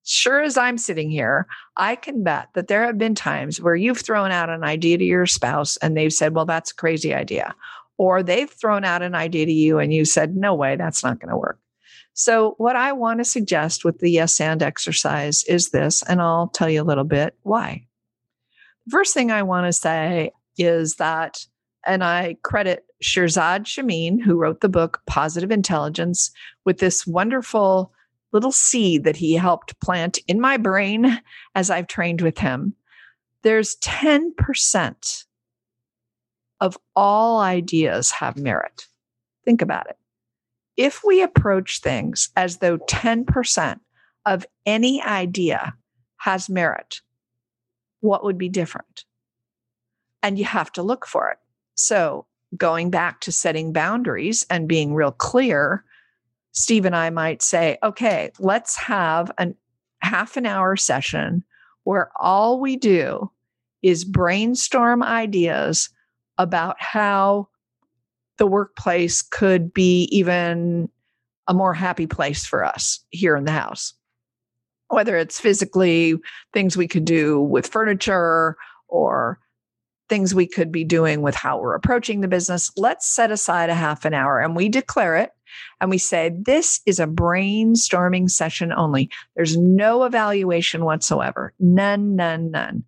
sure 0.04 0.42
as 0.42 0.58
I'm 0.58 0.78
sitting 0.78 1.10
here, 1.10 1.48
I 1.76 1.96
can 1.96 2.24
bet 2.24 2.50
that 2.54 2.68
there 2.68 2.86
have 2.86 2.98
been 2.98 3.16
times 3.16 3.60
where 3.60 3.76
you've 3.76 4.00
thrown 4.00 4.32
out 4.32 4.50
an 4.50 4.64
idea 4.64 4.98
to 4.98 5.04
your 5.04 5.26
spouse 5.26 5.78
and 5.78 5.96
they've 5.96 6.14
said, 6.14 6.36
well, 6.36 6.46
that's 6.46 6.72
a 6.72 6.76
crazy 6.76 7.14
idea. 7.14 7.54
Or 7.98 8.24
they've 8.24 8.50
thrown 8.50 8.84
out 8.84 9.02
an 9.02 9.16
idea 9.16 9.46
to 9.46 9.52
you 9.52 9.80
and 9.80 9.94
you 9.94 10.06
said, 10.06 10.36
no 10.36 10.54
way, 10.54 10.76
that's 10.76 11.04
not 11.04 11.20
going 11.20 11.30
to 11.30 11.38
work. 11.38 11.60
So, 12.16 12.54
what 12.60 12.76
I 12.76 12.92
want 12.92 13.20
to 13.20 13.26
suggest 13.26 13.84
with 13.84 14.00
the 14.00 14.12
yes 14.12 14.40
and 14.40 14.62
exercise 14.62 15.44
is 15.46 15.70
this, 15.70 16.04
and 16.04 16.22
I'll 16.22 16.48
tell 16.48 16.70
you 16.70 16.82
a 16.82 16.86
little 16.86 17.04
bit 17.04 17.36
why. 17.42 17.88
First 18.90 19.14
thing 19.14 19.32
I 19.32 19.44
want 19.44 19.66
to 19.66 19.74
say 19.74 20.32
is 20.58 20.96
that, 20.96 21.46
and 21.86 22.04
I 22.04 22.38
credit 22.44 22.86
Shirzad 23.04 23.66
Chamine, 23.66 24.20
who 24.20 24.36
wrote 24.36 24.62
the 24.62 24.70
book 24.70 25.02
Positive 25.08 25.52
Intelligence, 25.52 26.32
with 26.66 26.80
this 26.80 27.08
wonderful 27.08 27.94
little 28.32 28.52
seed 28.52 29.04
that 29.04 29.16
he 29.16 29.36
helped 29.36 29.80
plant 29.80 30.20
in 30.28 30.42
my 30.42 30.58
brain 30.58 31.20
as 31.56 31.70
I've 31.70 31.88
trained 31.88 32.22
with 32.22 32.40
him. 32.40 32.76
There's 33.44 33.76
10% 33.78 35.26
of 36.60 36.78
all 36.96 37.40
ideas 37.40 38.12
have 38.12 38.38
merit. 38.38 38.88
Think 39.46 39.62
about 39.62 39.90
it. 39.90 39.98
If 40.78 41.04
we 41.06 41.22
approach 41.22 41.82
things 41.82 42.30
as 42.36 42.58
though 42.58 42.80
10% 42.80 43.80
of 44.26 44.46
any 44.66 45.02
idea 45.02 45.76
has 46.18 46.50
merit, 46.50 47.02
what 48.04 48.24
would 48.24 48.38
be 48.38 48.50
different? 48.50 49.06
And 50.22 50.38
you 50.38 50.46
have 50.46 50.72
to 50.74 50.84
look 50.84 51.08
for 51.08 51.30
it. 51.30 51.38
So, 51.76 52.26
going 52.56 52.92
back 52.92 53.22
to 53.22 53.32
setting 53.32 53.74
boundaries 53.74 54.46
and 54.50 54.68
being 54.68 54.94
real 54.94 55.12
clear, 55.12 55.84
Steve 56.52 56.86
and 56.86 56.96
I 56.96 57.10
might 57.10 57.42
say, 57.42 57.78
okay, 57.82 58.30
let's 58.38 58.76
have 58.78 59.32
a 59.40 59.54
half 60.02 60.38
an 60.38 60.46
hour 60.46 60.76
session 60.76 61.44
where 61.84 62.12
all 62.20 62.60
we 62.60 62.76
do 62.76 63.32
is 63.82 64.06
brainstorm 64.06 65.02
ideas 65.02 65.90
about 66.38 66.76
how 66.80 67.48
the 68.38 68.46
workplace 68.48 69.22
could 69.22 69.74
be 69.74 70.04
even 70.12 70.90
a 71.48 71.54
more 71.54 71.74
happy 71.74 72.08
place 72.08 72.46
for 72.46 72.64
us 72.64 73.00
here 73.10 73.36
in 73.36 73.46
the 73.46 73.52
house 73.52 73.94
whether 74.90 75.18
it's 75.18 75.40
physically 75.40 76.16
things 76.54 76.78
we 76.78 76.88
could 76.88 77.06
do 77.06 77.40
with 77.42 77.68
furniture 77.68 78.58
or 78.88 79.40
things 80.10 80.36
we 80.36 80.46
could 80.46 80.72
be 80.72 80.84
doing 80.84 81.22
with 81.22 81.34
how 81.36 81.58
we're 81.58 81.76
approaching 81.76 82.22
the 82.22 82.28
business. 82.28 82.72
Let's 82.78 83.08
set 83.08 83.32
aside 83.32 83.70
a 83.70 83.76
half 83.76 84.06
an 84.06 84.14
hour 84.14 84.40
and 84.40 84.56
we 84.56 84.70
declare 84.70 85.16
it 85.16 85.32
And 85.82 85.90
we 85.90 85.98
say, 85.98 86.32
this 86.36 86.82
is 86.86 87.00
a 87.00 87.08
brainstorming 87.08 88.30
session 88.30 88.72
only. 88.74 89.10
There's 89.36 89.58
no 89.58 90.04
evaluation 90.04 90.86
whatsoever. 90.86 91.54
None, 91.60 92.16
none, 92.16 92.52
none. 92.52 92.84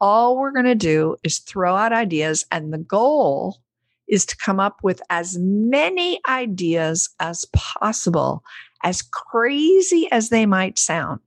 All 0.00 0.38
we're 0.38 0.52
going 0.52 0.64
to 0.64 0.74
do 0.74 1.16
is 1.22 1.38
throw 1.38 1.76
out 1.76 1.92
ideas, 1.92 2.46
and 2.50 2.72
the 2.72 2.78
goal 2.78 3.58
is 4.08 4.24
to 4.26 4.36
come 4.36 4.58
up 4.58 4.78
with 4.82 5.02
as 5.10 5.36
many 5.38 6.20
ideas 6.28 7.10
as 7.20 7.44
possible, 7.52 8.42
as 8.82 9.02
crazy 9.02 10.08
as 10.10 10.30
they 10.30 10.46
might 10.46 10.78
sound. 10.78 11.20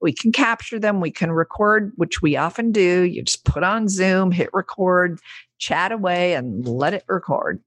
We 0.00 0.12
can 0.12 0.32
capture 0.32 0.78
them, 0.78 1.00
we 1.00 1.10
can 1.10 1.32
record, 1.32 1.92
which 1.96 2.22
we 2.22 2.36
often 2.36 2.72
do. 2.72 3.02
You 3.02 3.22
just 3.22 3.44
put 3.44 3.62
on 3.62 3.88
Zoom, 3.88 4.30
hit 4.30 4.50
record, 4.52 5.18
chat 5.58 5.92
away, 5.92 6.34
and 6.34 6.66
let 6.66 6.94
it 6.94 7.04
record, 7.08 7.60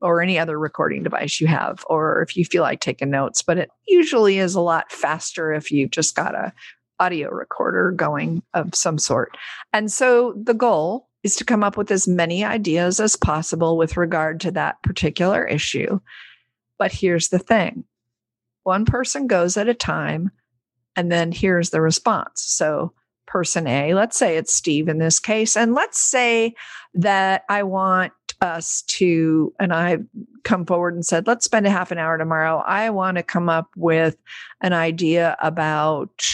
or 0.00 0.20
any 0.20 0.38
other 0.38 0.58
recording 0.58 1.02
device 1.02 1.40
you 1.40 1.46
have, 1.46 1.84
or 1.88 2.22
if 2.22 2.36
you 2.36 2.44
feel 2.44 2.62
like 2.62 2.80
taking 2.80 3.10
notes. 3.10 3.42
But 3.42 3.58
it 3.58 3.70
usually 3.86 4.38
is 4.38 4.54
a 4.54 4.60
lot 4.60 4.90
faster 4.90 5.52
if 5.52 5.70
you've 5.70 5.90
just 5.90 6.16
got 6.16 6.34
a 6.34 6.52
audio 7.00 7.30
recorder 7.30 7.92
going 7.92 8.42
of 8.54 8.74
some 8.74 8.98
sort. 8.98 9.36
And 9.72 9.90
so 9.90 10.34
the 10.36 10.54
goal 10.54 11.08
is 11.22 11.36
to 11.36 11.44
come 11.44 11.62
up 11.62 11.76
with 11.76 11.90
as 11.90 12.08
many 12.08 12.44
ideas 12.44 13.00
as 13.00 13.16
possible 13.16 13.76
with 13.76 13.96
regard 13.96 14.40
to 14.40 14.50
that 14.52 14.82
particular 14.82 15.44
issue. 15.44 16.00
But 16.78 16.92
here's 16.92 17.28
the 17.28 17.38
thing 17.38 17.84
one 18.62 18.84
person 18.84 19.26
goes 19.26 19.56
at 19.56 19.68
a 19.68 19.74
time, 19.74 20.30
and 20.98 21.12
then 21.12 21.30
here's 21.30 21.70
the 21.70 21.80
response. 21.80 22.42
So, 22.42 22.92
person 23.28 23.68
A, 23.68 23.94
let's 23.94 24.18
say 24.18 24.36
it's 24.36 24.52
Steve 24.52 24.88
in 24.88 24.98
this 24.98 25.20
case, 25.20 25.56
and 25.56 25.74
let's 25.74 26.00
say 26.00 26.54
that 26.94 27.44
I 27.48 27.62
want 27.62 28.12
us 28.40 28.82
to, 28.82 29.52
and 29.60 29.72
I 29.72 29.98
come 30.42 30.66
forward 30.66 30.94
and 30.94 31.06
said, 31.06 31.28
let's 31.28 31.44
spend 31.44 31.66
a 31.66 31.70
half 31.70 31.92
an 31.92 31.98
hour 31.98 32.18
tomorrow. 32.18 32.64
I 32.66 32.90
want 32.90 33.16
to 33.16 33.22
come 33.22 33.48
up 33.48 33.68
with 33.76 34.16
an 34.60 34.72
idea 34.72 35.36
about 35.40 36.24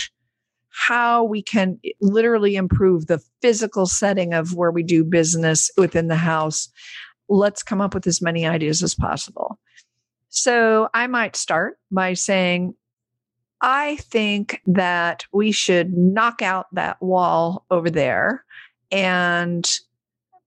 how 0.70 1.24
we 1.24 1.42
can 1.42 1.78
literally 2.00 2.56
improve 2.56 3.06
the 3.06 3.22
physical 3.42 3.84
setting 3.84 4.32
of 4.32 4.54
where 4.54 4.70
we 4.70 4.82
do 4.82 5.04
business 5.04 5.70
within 5.76 6.08
the 6.08 6.16
house. 6.16 6.70
Let's 7.28 7.62
come 7.62 7.82
up 7.82 7.92
with 7.92 8.06
as 8.06 8.22
many 8.22 8.46
ideas 8.46 8.82
as 8.82 8.94
possible. 8.94 9.58
So 10.30 10.88
I 10.94 11.06
might 11.06 11.36
start 11.36 11.78
by 11.90 12.14
saying, 12.14 12.74
I 13.66 13.96
think 13.96 14.60
that 14.66 15.24
we 15.32 15.50
should 15.50 15.96
knock 15.96 16.42
out 16.42 16.66
that 16.74 17.00
wall 17.00 17.64
over 17.70 17.88
there 17.88 18.44
and 18.90 19.66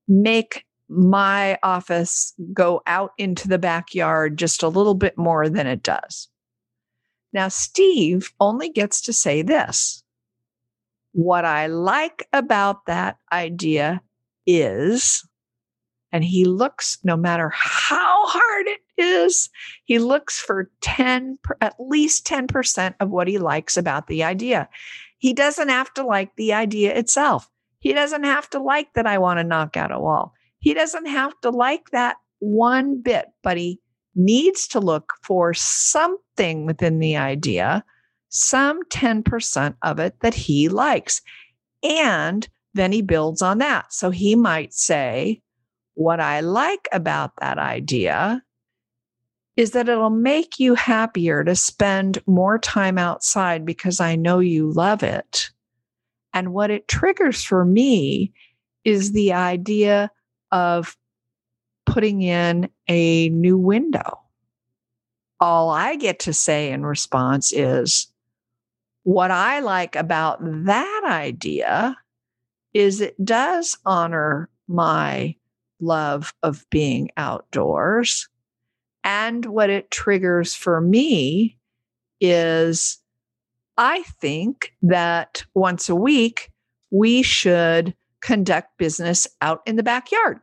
make 0.07 0.65
my 0.87 1.57
office 1.63 2.35
go 2.53 2.83
out 2.85 3.13
into 3.17 3.47
the 3.47 3.57
backyard 3.57 4.37
just 4.37 4.61
a 4.61 4.67
little 4.67 4.93
bit 4.93 5.17
more 5.17 5.49
than 5.49 5.65
it 5.65 5.81
does. 5.81 6.27
Now, 7.33 7.47
Steve 7.47 8.31
only 8.39 8.69
gets 8.69 9.01
to 9.01 9.13
say 9.13 9.41
this 9.41 10.03
what 11.13 11.43
I 11.43 11.65
like 11.65 12.27
about 12.33 12.85
that 12.85 13.17
idea 13.33 13.99
is, 14.45 15.27
and 16.11 16.23
he 16.23 16.45
looks, 16.45 16.99
no 17.03 17.17
matter 17.17 17.49
how 17.51 18.27
hard 18.27 18.67
it 18.67 18.81
is, 18.97 19.49
he 19.85 19.99
looks 19.99 20.39
for 20.39 20.69
10, 20.81 21.39
at 21.61 21.75
least 21.79 22.25
10% 22.27 22.95
of 22.99 23.09
what 23.09 23.27
he 23.27 23.37
likes 23.37 23.77
about 23.77 24.07
the 24.07 24.23
idea. 24.23 24.69
He 25.17 25.33
doesn't 25.33 25.69
have 25.69 25.93
to 25.95 26.03
like 26.03 26.35
the 26.35 26.53
idea 26.53 26.95
itself. 26.95 27.49
He 27.79 27.93
doesn't 27.93 28.23
have 28.23 28.49
to 28.51 28.59
like 28.59 28.93
that 28.93 29.07
I 29.07 29.17
want 29.17 29.39
to 29.39 29.43
knock 29.43 29.77
out 29.77 29.91
a 29.91 29.99
wall. 29.99 30.33
He 30.59 30.73
doesn't 30.73 31.07
have 31.07 31.33
to 31.41 31.49
like 31.49 31.89
that 31.91 32.17
one 32.39 33.01
bit, 33.01 33.27
but 33.43 33.57
he 33.57 33.79
needs 34.15 34.67
to 34.69 34.79
look 34.79 35.13
for 35.23 35.53
something 35.53 36.65
within 36.65 36.99
the 36.99 37.17
idea 37.17 37.83
some 38.29 38.83
10% 38.85 39.75
of 39.81 39.99
it 39.99 40.19
that 40.21 40.33
he 40.33 40.69
likes. 40.69 41.21
And 41.83 42.47
then 42.73 42.91
he 42.91 43.01
builds 43.01 43.41
on 43.41 43.59
that. 43.59 43.93
So 43.93 44.09
he 44.09 44.35
might 44.35 44.73
say, 44.73 45.41
What 45.93 46.19
I 46.19 46.41
like 46.41 46.87
about 46.91 47.31
that 47.39 47.57
idea 47.57 48.43
is 49.57 49.71
that 49.71 49.89
it'll 49.89 50.11
make 50.11 50.59
you 50.59 50.75
happier 50.75 51.43
to 51.43 51.55
spend 51.55 52.19
more 52.27 52.59
time 52.59 52.97
outside 52.99 53.65
because 53.65 53.99
I 53.99 54.15
know 54.15 54.39
you 54.39 54.71
love 54.71 55.01
it. 55.01 55.49
And 56.31 56.53
what 56.53 56.69
it 56.69 56.87
triggers 56.87 57.43
for 57.43 57.65
me 57.65 58.31
is 58.85 59.11
the 59.11 59.33
idea 59.33 60.11
of 60.51 60.95
putting 61.87 62.21
in 62.21 62.69
a 62.87 63.29
new 63.29 63.57
window. 63.57 64.21
All 65.39 65.71
I 65.71 65.95
get 65.95 66.19
to 66.19 66.33
say 66.33 66.71
in 66.71 66.85
response 66.85 67.51
is, 67.51 68.07
what 69.03 69.31
I 69.31 69.59
like 69.61 69.95
about 69.95 70.39
that 70.41 71.03
idea 71.05 71.97
is 72.73 73.01
it 73.01 73.23
does 73.25 73.77
honor 73.85 74.49
my 74.67 75.35
love 75.79 76.33
of 76.43 76.65
being 76.69 77.09
outdoors. 77.17 78.29
And 79.07 79.45
what 79.45 79.69
it 79.69 79.89
triggers 79.89 80.53
for 80.53 80.81
me 80.81 81.57
is 82.19 82.99
I 83.77 84.03
think 84.19 84.73
that 84.81 85.45
once 85.53 85.87
a 85.87 85.95
week, 85.95 86.51
we 86.91 87.21
should 87.21 87.95
conduct 88.19 88.77
business 88.77 89.25
out 89.41 89.61
in 89.65 89.77
the 89.77 89.83
backyard. 89.83 90.41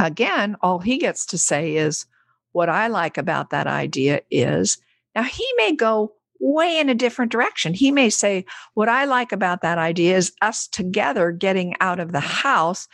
Again, 0.00 0.56
all 0.62 0.78
he 0.78 0.96
gets 0.96 1.26
to 1.26 1.36
say 1.36 1.76
is, 1.76 2.06
What 2.52 2.70
I 2.70 2.86
like 2.86 3.18
about 3.18 3.50
that 3.50 3.66
idea 3.66 4.22
is 4.30 4.78
now 5.14 5.22
he 5.22 5.46
may 5.58 5.76
go 5.76 6.14
way 6.40 6.78
in 6.78 6.88
a 6.88 6.94
different 6.94 7.32
direction. 7.32 7.74
He 7.74 7.92
may 7.92 8.08
say, 8.08 8.46
What 8.72 8.88
I 8.88 9.04
like 9.04 9.32
about 9.32 9.60
that 9.60 9.76
idea 9.76 10.16
is 10.16 10.32
us 10.40 10.66
together 10.68 11.32
getting 11.32 11.74
out 11.80 12.00
of 12.00 12.12
the 12.12 12.20
house. 12.20 12.88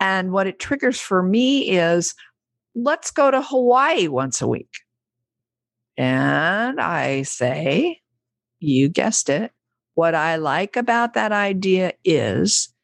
And 0.00 0.32
what 0.32 0.48
it 0.48 0.58
triggers 0.58 0.98
for 0.98 1.22
me 1.22 1.70
is, 1.70 2.16
Let's 2.74 3.10
go 3.10 3.30
to 3.30 3.42
Hawaii 3.42 4.08
once 4.08 4.42
a 4.42 4.48
week. 4.48 4.80
And 5.96 6.80
I 6.80 7.22
say, 7.22 8.00
You 8.58 8.88
guessed 8.88 9.28
it. 9.28 9.52
What 9.94 10.14
I 10.14 10.36
like 10.36 10.76
about 10.76 11.14
that 11.14 11.30
idea 11.30 11.92
is, 12.04 12.74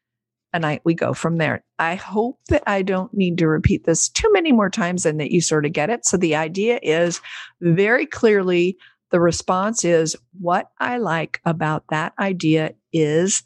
and 0.53 0.65
I 0.65 0.81
we 0.85 0.95
go 0.95 1.13
from 1.13 1.39
there. 1.39 1.65
I 1.79 1.97
hope 1.97 2.39
that 2.49 2.63
I 2.67 2.83
don't 2.83 3.13
need 3.13 3.39
to 3.39 3.49
repeat 3.49 3.85
this 3.85 4.09
too 4.09 4.31
many 4.33 4.53
more 4.53 4.71
times 4.71 5.07
and 5.07 5.19
that 5.19 5.33
you 5.33 5.41
sort 5.41 5.67
of 5.67 5.73
get 5.73 5.91
it. 5.91 6.07
So 6.07 6.17
the 6.17 6.37
idea 6.37 6.79
is 6.83 7.21
very 7.61 8.07
clearly 8.07 8.77
the 9.11 9.21
response 9.21 9.85
is 9.85 10.17
what 10.41 10.71
I 10.79 10.99
like 10.99 11.41
about 11.45 11.85
that 11.91 12.13
idea 12.19 12.75
is, 12.93 13.43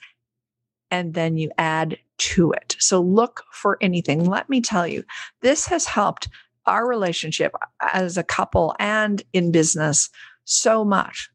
and 0.90 1.14
then 1.14 1.38
you 1.38 1.50
add 1.56 1.96
to 2.18 2.52
it. 2.52 2.76
So 2.78 3.00
look 3.00 3.42
for 3.52 3.78
anything. 3.80 4.24
Let 4.24 4.48
me 4.48 4.60
tell 4.60 4.86
you, 4.86 5.04
this 5.40 5.66
has 5.66 5.86
helped 5.86 6.28
our 6.66 6.86
relationship 6.86 7.52
as 7.80 8.16
a 8.16 8.22
couple 8.22 8.74
and 8.78 9.22
in 9.32 9.52
business 9.52 10.10
so 10.44 10.84
much. 10.84 11.28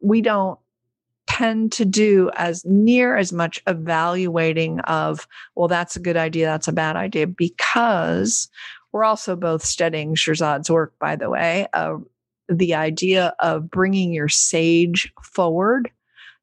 We 0.00 0.22
don't 0.22 0.58
tend 1.26 1.72
to 1.72 1.84
do 1.84 2.30
as 2.34 2.64
near 2.64 3.16
as 3.16 3.32
much 3.32 3.62
evaluating 3.66 4.80
of, 4.80 5.28
well, 5.54 5.68
that's 5.68 5.96
a 5.96 6.00
good 6.00 6.16
idea, 6.16 6.46
that's 6.46 6.68
a 6.68 6.72
bad 6.72 6.96
idea, 6.96 7.26
because 7.26 8.48
we're 8.92 9.04
also 9.04 9.36
both 9.36 9.64
studying 9.64 10.14
Shirzad's 10.14 10.70
work, 10.70 10.94
by 10.98 11.14
the 11.14 11.30
way, 11.30 11.66
uh, 11.72 11.98
the 12.48 12.74
idea 12.74 13.34
of 13.38 13.70
bringing 13.70 14.12
your 14.12 14.28
sage 14.28 15.12
forward, 15.22 15.90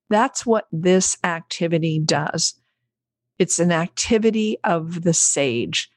that's 0.10 0.45
what 0.45 0.67
this 0.71 1.17
activity 1.23 2.00
does. 2.00 2.54
It's 3.39 3.60
an 3.60 3.71
activity 3.71 4.58
of 4.63 5.04
the 5.04 5.13
sage. 5.13 5.89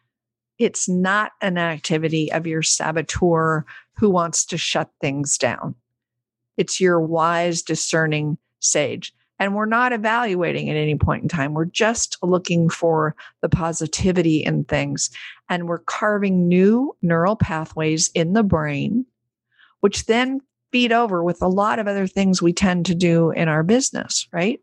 It's 0.59 0.89
not 0.89 1.33
an 1.41 1.57
activity 1.59 2.31
of 2.33 2.47
your 2.47 2.63
saboteur 2.63 3.65
who 3.97 4.11
wants 4.11 4.45
to 4.47 4.59
shut 4.59 4.91
things 5.01 5.39
down. 5.39 5.75
It's 6.57 6.81
your 6.81 7.01
wise, 7.01 7.63
discerning 7.63 8.37
sage. 8.59 9.15
And 9.39 9.55
we're 9.55 9.65
not 9.65 9.95
evaluating 9.95 10.69
at 10.69 10.77
any 10.77 10.97
point 10.97 11.23
in 11.23 11.29
time. 11.29 11.55
We're 11.55 11.65
just 11.65 12.19
looking 12.23 12.69
for 12.69 13.17
the 13.41 13.49
positivity 13.49 14.45
in 14.45 14.65
things. 14.65 15.09
And 15.49 15.67
we're 15.67 15.79
carving 15.79 16.47
new 16.47 16.95
neural 17.01 17.37
pathways 17.37 18.11
in 18.15 18.35
the 18.35 18.43
brain 18.43 19.07
which 19.81 20.07
then 20.07 20.41
feed 20.73 20.93
over 20.93 21.23
with 21.23 21.43
a 21.43 21.49
lot 21.49 21.79
of 21.79 21.89
other 21.89 22.07
things 22.07 22.41
we 22.41 22.53
tend 22.53 22.87
to 22.87 22.95
do 22.95 23.31
in 23.31 23.49
our 23.49 23.63
business, 23.63 24.29
right? 24.33 24.61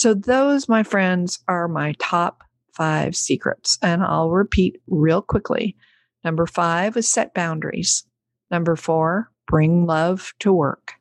So, 0.00 0.14
those, 0.14 0.66
my 0.66 0.82
friends, 0.82 1.40
are 1.46 1.68
my 1.68 1.92
top 1.98 2.42
five 2.72 3.14
secrets. 3.14 3.76
And 3.82 4.02
I'll 4.02 4.30
repeat 4.30 4.80
real 4.86 5.20
quickly. 5.20 5.76
Number 6.24 6.46
five 6.46 6.96
is 6.96 7.06
set 7.06 7.34
boundaries. 7.34 8.04
Number 8.50 8.76
four, 8.76 9.30
bring 9.46 9.84
love 9.84 10.32
to 10.38 10.54
work. 10.54 10.94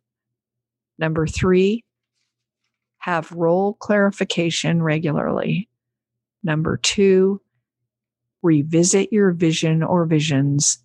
Number 0.98 1.26
three, 1.26 1.86
have 2.98 3.32
role 3.32 3.76
clarification 3.76 4.84
regularly. 4.84 5.70
Number 6.44 6.76
two, 6.76 7.40
revisit 8.42 9.14
your 9.14 9.32
vision 9.32 9.82
or 9.82 10.04
visions 10.08 10.78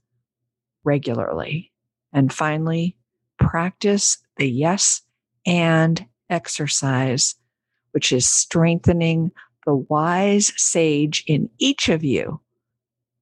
regularly. 0.85 1.73
And 2.13 2.33
finally, 2.33 2.97
practice 3.41 4.19
the 4.37 4.49
yes 4.49 5.03
and 5.45 6.07
exercise, 6.31 7.35
which 7.95 8.11
is 8.11 8.29
strengthening 8.29 9.31
the 9.65 9.75
wise 9.75 10.53
sage 10.57 11.23
in 11.29 11.49
each 11.59 11.89
of 11.89 12.03
you 12.03 12.41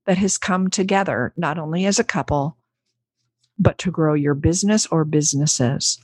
that 0.06 0.16
has 0.16 0.38
come 0.38 0.70
together, 0.70 1.34
not 1.36 1.58
only 1.58 1.84
as 1.84 1.98
a 1.98 2.04
couple, 2.04 2.56
but 3.58 3.76
to 3.78 3.90
grow 3.90 4.14
your 4.14 4.34
business 4.34 4.86
or 4.86 5.04
businesses. 5.04 6.00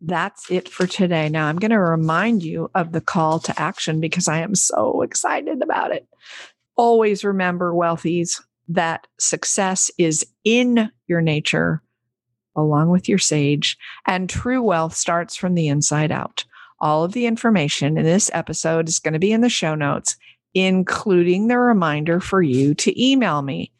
That's 0.00 0.50
it 0.50 0.68
for 0.68 0.86
today. 0.86 1.28
Now, 1.28 1.48
I'm 1.48 1.58
going 1.58 1.72
to 1.72 1.80
remind 1.80 2.44
you 2.44 2.70
of 2.76 2.92
the 2.92 3.00
call 3.00 3.40
to 3.40 3.60
action 3.60 4.00
because 4.00 4.28
I 4.28 4.38
am 4.38 4.54
so 4.54 5.02
excited 5.02 5.60
about 5.60 5.90
it. 5.92 6.06
Always 6.76 7.24
remember, 7.24 7.72
wealthies, 7.72 8.40
that 8.68 9.06
success 9.18 9.90
is 9.98 10.24
in 10.44 10.90
your 11.06 11.20
nature 11.20 11.82
along 12.56 12.88
with 12.90 13.08
your 13.08 13.18
sage, 13.18 13.76
and 14.06 14.30
true 14.30 14.62
wealth 14.62 14.94
starts 14.94 15.34
from 15.34 15.54
the 15.54 15.66
inside 15.66 16.12
out. 16.12 16.44
All 16.84 17.02
of 17.02 17.12
the 17.12 17.24
information 17.24 17.96
in 17.96 18.04
this 18.04 18.30
episode 18.34 18.90
is 18.90 18.98
going 18.98 19.14
to 19.14 19.18
be 19.18 19.32
in 19.32 19.40
the 19.40 19.48
show 19.48 19.74
notes, 19.74 20.18
including 20.52 21.48
the 21.48 21.58
reminder 21.58 22.20
for 22.20 22.42
you 22.42 22.74
to 22.74 23.02
email 23.02 23.40
me 23.40 23.72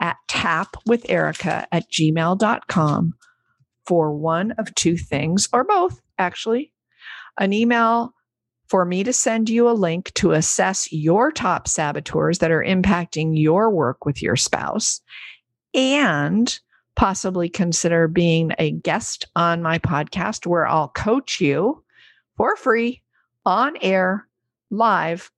at 0.00 0.16
tapwitherica 0.28 1.66
at 1.70 1.90
gmail.com 1.92 3.12
for 3.86 4.16
one 4.16 4.52
of 4.52 4.74
two 4.74 4.96
things, 4.96 5.46
or 5.52 5.62
both, 5.62 6.00
actually. 6.16 6.72
An 7.38 7.52
email 7.52 8.14
for 8.68 8.86
me 8.86 9.04
to 9.04 9.12
send 9.12 9.50
you 9.50 9.68
a 9.68 9.72
link 9.72 10.14
to 10.14 10.32
assess 10.32 10.90
your 10.90 11.30
top 11.30 11.68
saboteurs 11.68 12.38
that 12.38 12.50
are 12.50 12.64
impacting 12.64 13.38
your 13.38 13.68
work 13.68 14.06
with 14.06 14.22
your 14.22 14.36
spouse 14.36 15.02
and 15.74 16.58
possibly 16.96 17.50
consider 17.50 18.08
being 18.08 18.52
a 18.58 18.70
guest 18.70 19.26
on 19.36 19.60
my 19.60 19.78
podcast 19.78 20.46
where 20.46 20.66
I'll 20.66 20.88
coach 20.88 21.42
you 21.42 21.84
for 22.38 22.56
free 22.56 23.02
on 23.44 23.76
air 23.82 24.26
live 24.70 25.30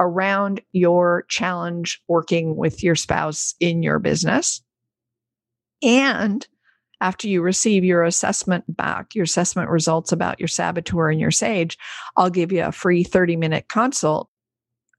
around 0.00 0.60
your 0.72 1.24
challenge 1.28 2.02
working 2.08 2.56
with 2.56 2.82
your 2.82 2.96
spouse 2.96 3.54
in 3.60 3.82
your 3.82 3.98
business. 3.98 4.62
And 5.82 6.46
after 7.00 7.28
you 7.28 7.42
receive 7.42 7.84
your 7.84 8.02
assessment 8.02 8.64
back, 8.68 9.14
your 9.14 9.24
assessment 9.24 9.70
results 9.70 10.10
about 10.10 10.40
your 10.40 10.48
saboteur 10.48 11.10
and 11.10 11.20
your 11.20 11.30
sage, 11.30 11.78
I'll 12.16 12.30
give 12.30 12.50
you 12.50 12.64
a 12.64 12.72
free 12.72 13.04
30 13.04 13.36
minute 13.36 13.68
consult 13.68 14.28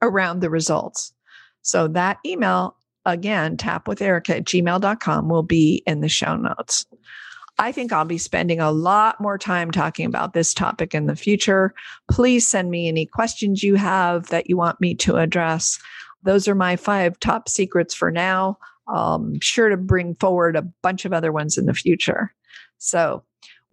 around 0.02 0.40
the 0.40 0.50
results. 0.50 1.14
So 1.62 1.88
that 1.90 2.20
email, 2.26 2.78
again, 3.06 3.58
tap 3.58 3.86
tapwitherica 3.86 4.38
at 4.38 4.46
gmail.com 4.46 5.30
will 5.30 5.44
be 5.44 5.84
in 5.86 6.02
the 6.02 6.10
show 6.10 6.36
notes. 6.36 6.86
I 7.58 7.72
think 7.72 7.94
I'll 7.94 8.06
be 8.06 8.18
spending 8.18 8.60
a 8.60 8.72
lot 8.72 9.22
more 9.22 9.38
time 9.38 9.72
talking 9.72 10.06
about 10.06 10.34
this 10.34 10.54
topic 10.54 10.94
in 10.94 11.06
the 11.06 11.16
future. 11.16 11.74
Please 12.12 12.46
send 12.48 12.70
me 12.70 12.88
any 12.88 13.06
questions 13.06 13.64
you 13.64 13.76
have 13.76 14.28
that 14.28 14.50
you 14.50 14.58
want 14.58 14.82
me 14.82 14.94
to 14.96 15.16
address. 15.16 15.80
Those 16.24 16.48
are 16.48 16.56
my 16.56 16.76
five 16.76 17.20
top 17.20 17.48
secrets 17.48 17.94
for 17.94 18.12
now. 18.12 18.58
I'm 18.88 19.40
sure 19.40 19.70
to 19.70 19.78
bring 19.78 20.16
forward 20.16 20.56
a 20.56 20.68
bunch 20.84 21.06
of 21.06 21.14
other 21.14 21.32
ones 21.32 21.58
in 21.58 21.66
the 21.66 21.74
future. 21.74 22.34
So, 22.78 23.24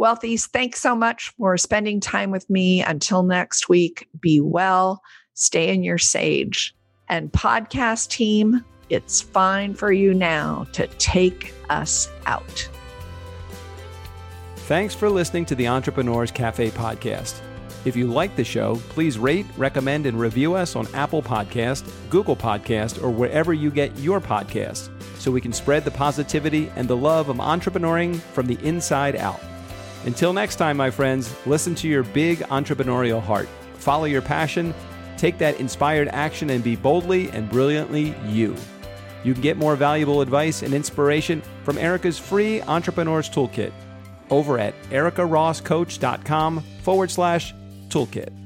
wealthies, 0.00 0.46
thanks 0.46 0.80
so 0.80 0.94
much 0.94 1.32
for 1.36 1.56
spending 1.58 2.00
time 2.00 2.30
with 2.30 2.48
me. 2.48 2.82
Until 2.82 3.22
next 3.22 3.68
week, 3.68 4.08
be 4.20 4.40
well, 4.40 5.02
stay 5.34 5.68
in 5.68 5.82
your 5.82 5.98
sage. 5.98 6.74
And 7.08 7.32
podcast 7.32 8.08
team, 8.08 8.64
it's 8.90 9.20
fine 9.20 9.74
for 9.74 9.92
you 9.92 10.14
now 10.14 10.66
to 10.72 10.86
take 10.86 11.52
us 11.68 12.08
out. 12.26 12.68
Thanks 14.66 14.94
for 14.94 15.10
listening 15.10 15.44
to 15.46 15.56
the 15.56 15.66
Entrepreneurs 15.66 16.30
Cafe 16.30 16.70
podcast. 16.70 17.40
If 17.84 17.96
you 17.96 18.06
like 18.06 18.36
the 18.36 18.44
show, 18.44 18.76
please 18.90 19.18
rate, 19.18 19.44
recommend, 19.56 20.06
and 20.06 20.18
review 20.18 20.54
us 20.54 20.76
on 20.76 20.86
Apple 20.94 21.20
Podcast, 21.20 21.92
Google 22.10 22.36
Podcast, 22.36 23.02
or 23.02 23.10
wherever 23.10 23.52
you 23.52 23.72
get 23.72 23.98
your 23.98 24.20
podcasts 24.20 24.88
so 25.18 25.32
we 25.32 25.40
can 25.40 25.52
spread 25.52 25.84
the 25.84 25.90
positivity 25.90 26.70
and 26.76 26.86
the 26.86 26.96
love 26.96 27.28
of 27.28 27.38
entrepreneuring 27.38 28.20
from 28.20 28.46
the 28.46 28.56
inside 28.64 29.16
out. 29.16 29.40
Until 30.04 30.32
next 30.32 30.56
time, 30.56 30.76
my 30.76 30.92
friends, 30.92 31.34
listen 31.44 31.74
to 31.74 31.88
your 31.88 32.04
big 32.04 32.38
entrepreneurial 32.42 33.20
heart, 33.20 33.48
follow 33.74 34.04
your 34.04 34.22
passion, 34.22 34.72
take 35.16 35.38
that 35.38 35.58
inspired 35.58 36.06
action, 36.08 36.50
and 36.50 36.62
be 36.62 36.76
boldly 36.76 37.30
and 37.30 37.50
brilliantly 37.50 38.14
you. 38.28 38.54
You 39.24 39.32
can 39.32 39.42
get 39.42 39.56
more 39.56 39.74
valuable 39.74 40.20
advice 40.20 40.62
and 40.62 40.72
inspiration 40.72 41.42
from 41.64 41.78
Erica's 41.78 42.18
free 42.18 42.62
Entrepreneur's 42.62 43.28
Toolkit 43.28 43.72
over 44.30 44.58
at 44.58 44.74
ericarosscoach.com 44.90 46.60
forward 46.82 47.10
slash 47.10 47.54
toolkit. 47.88 48.41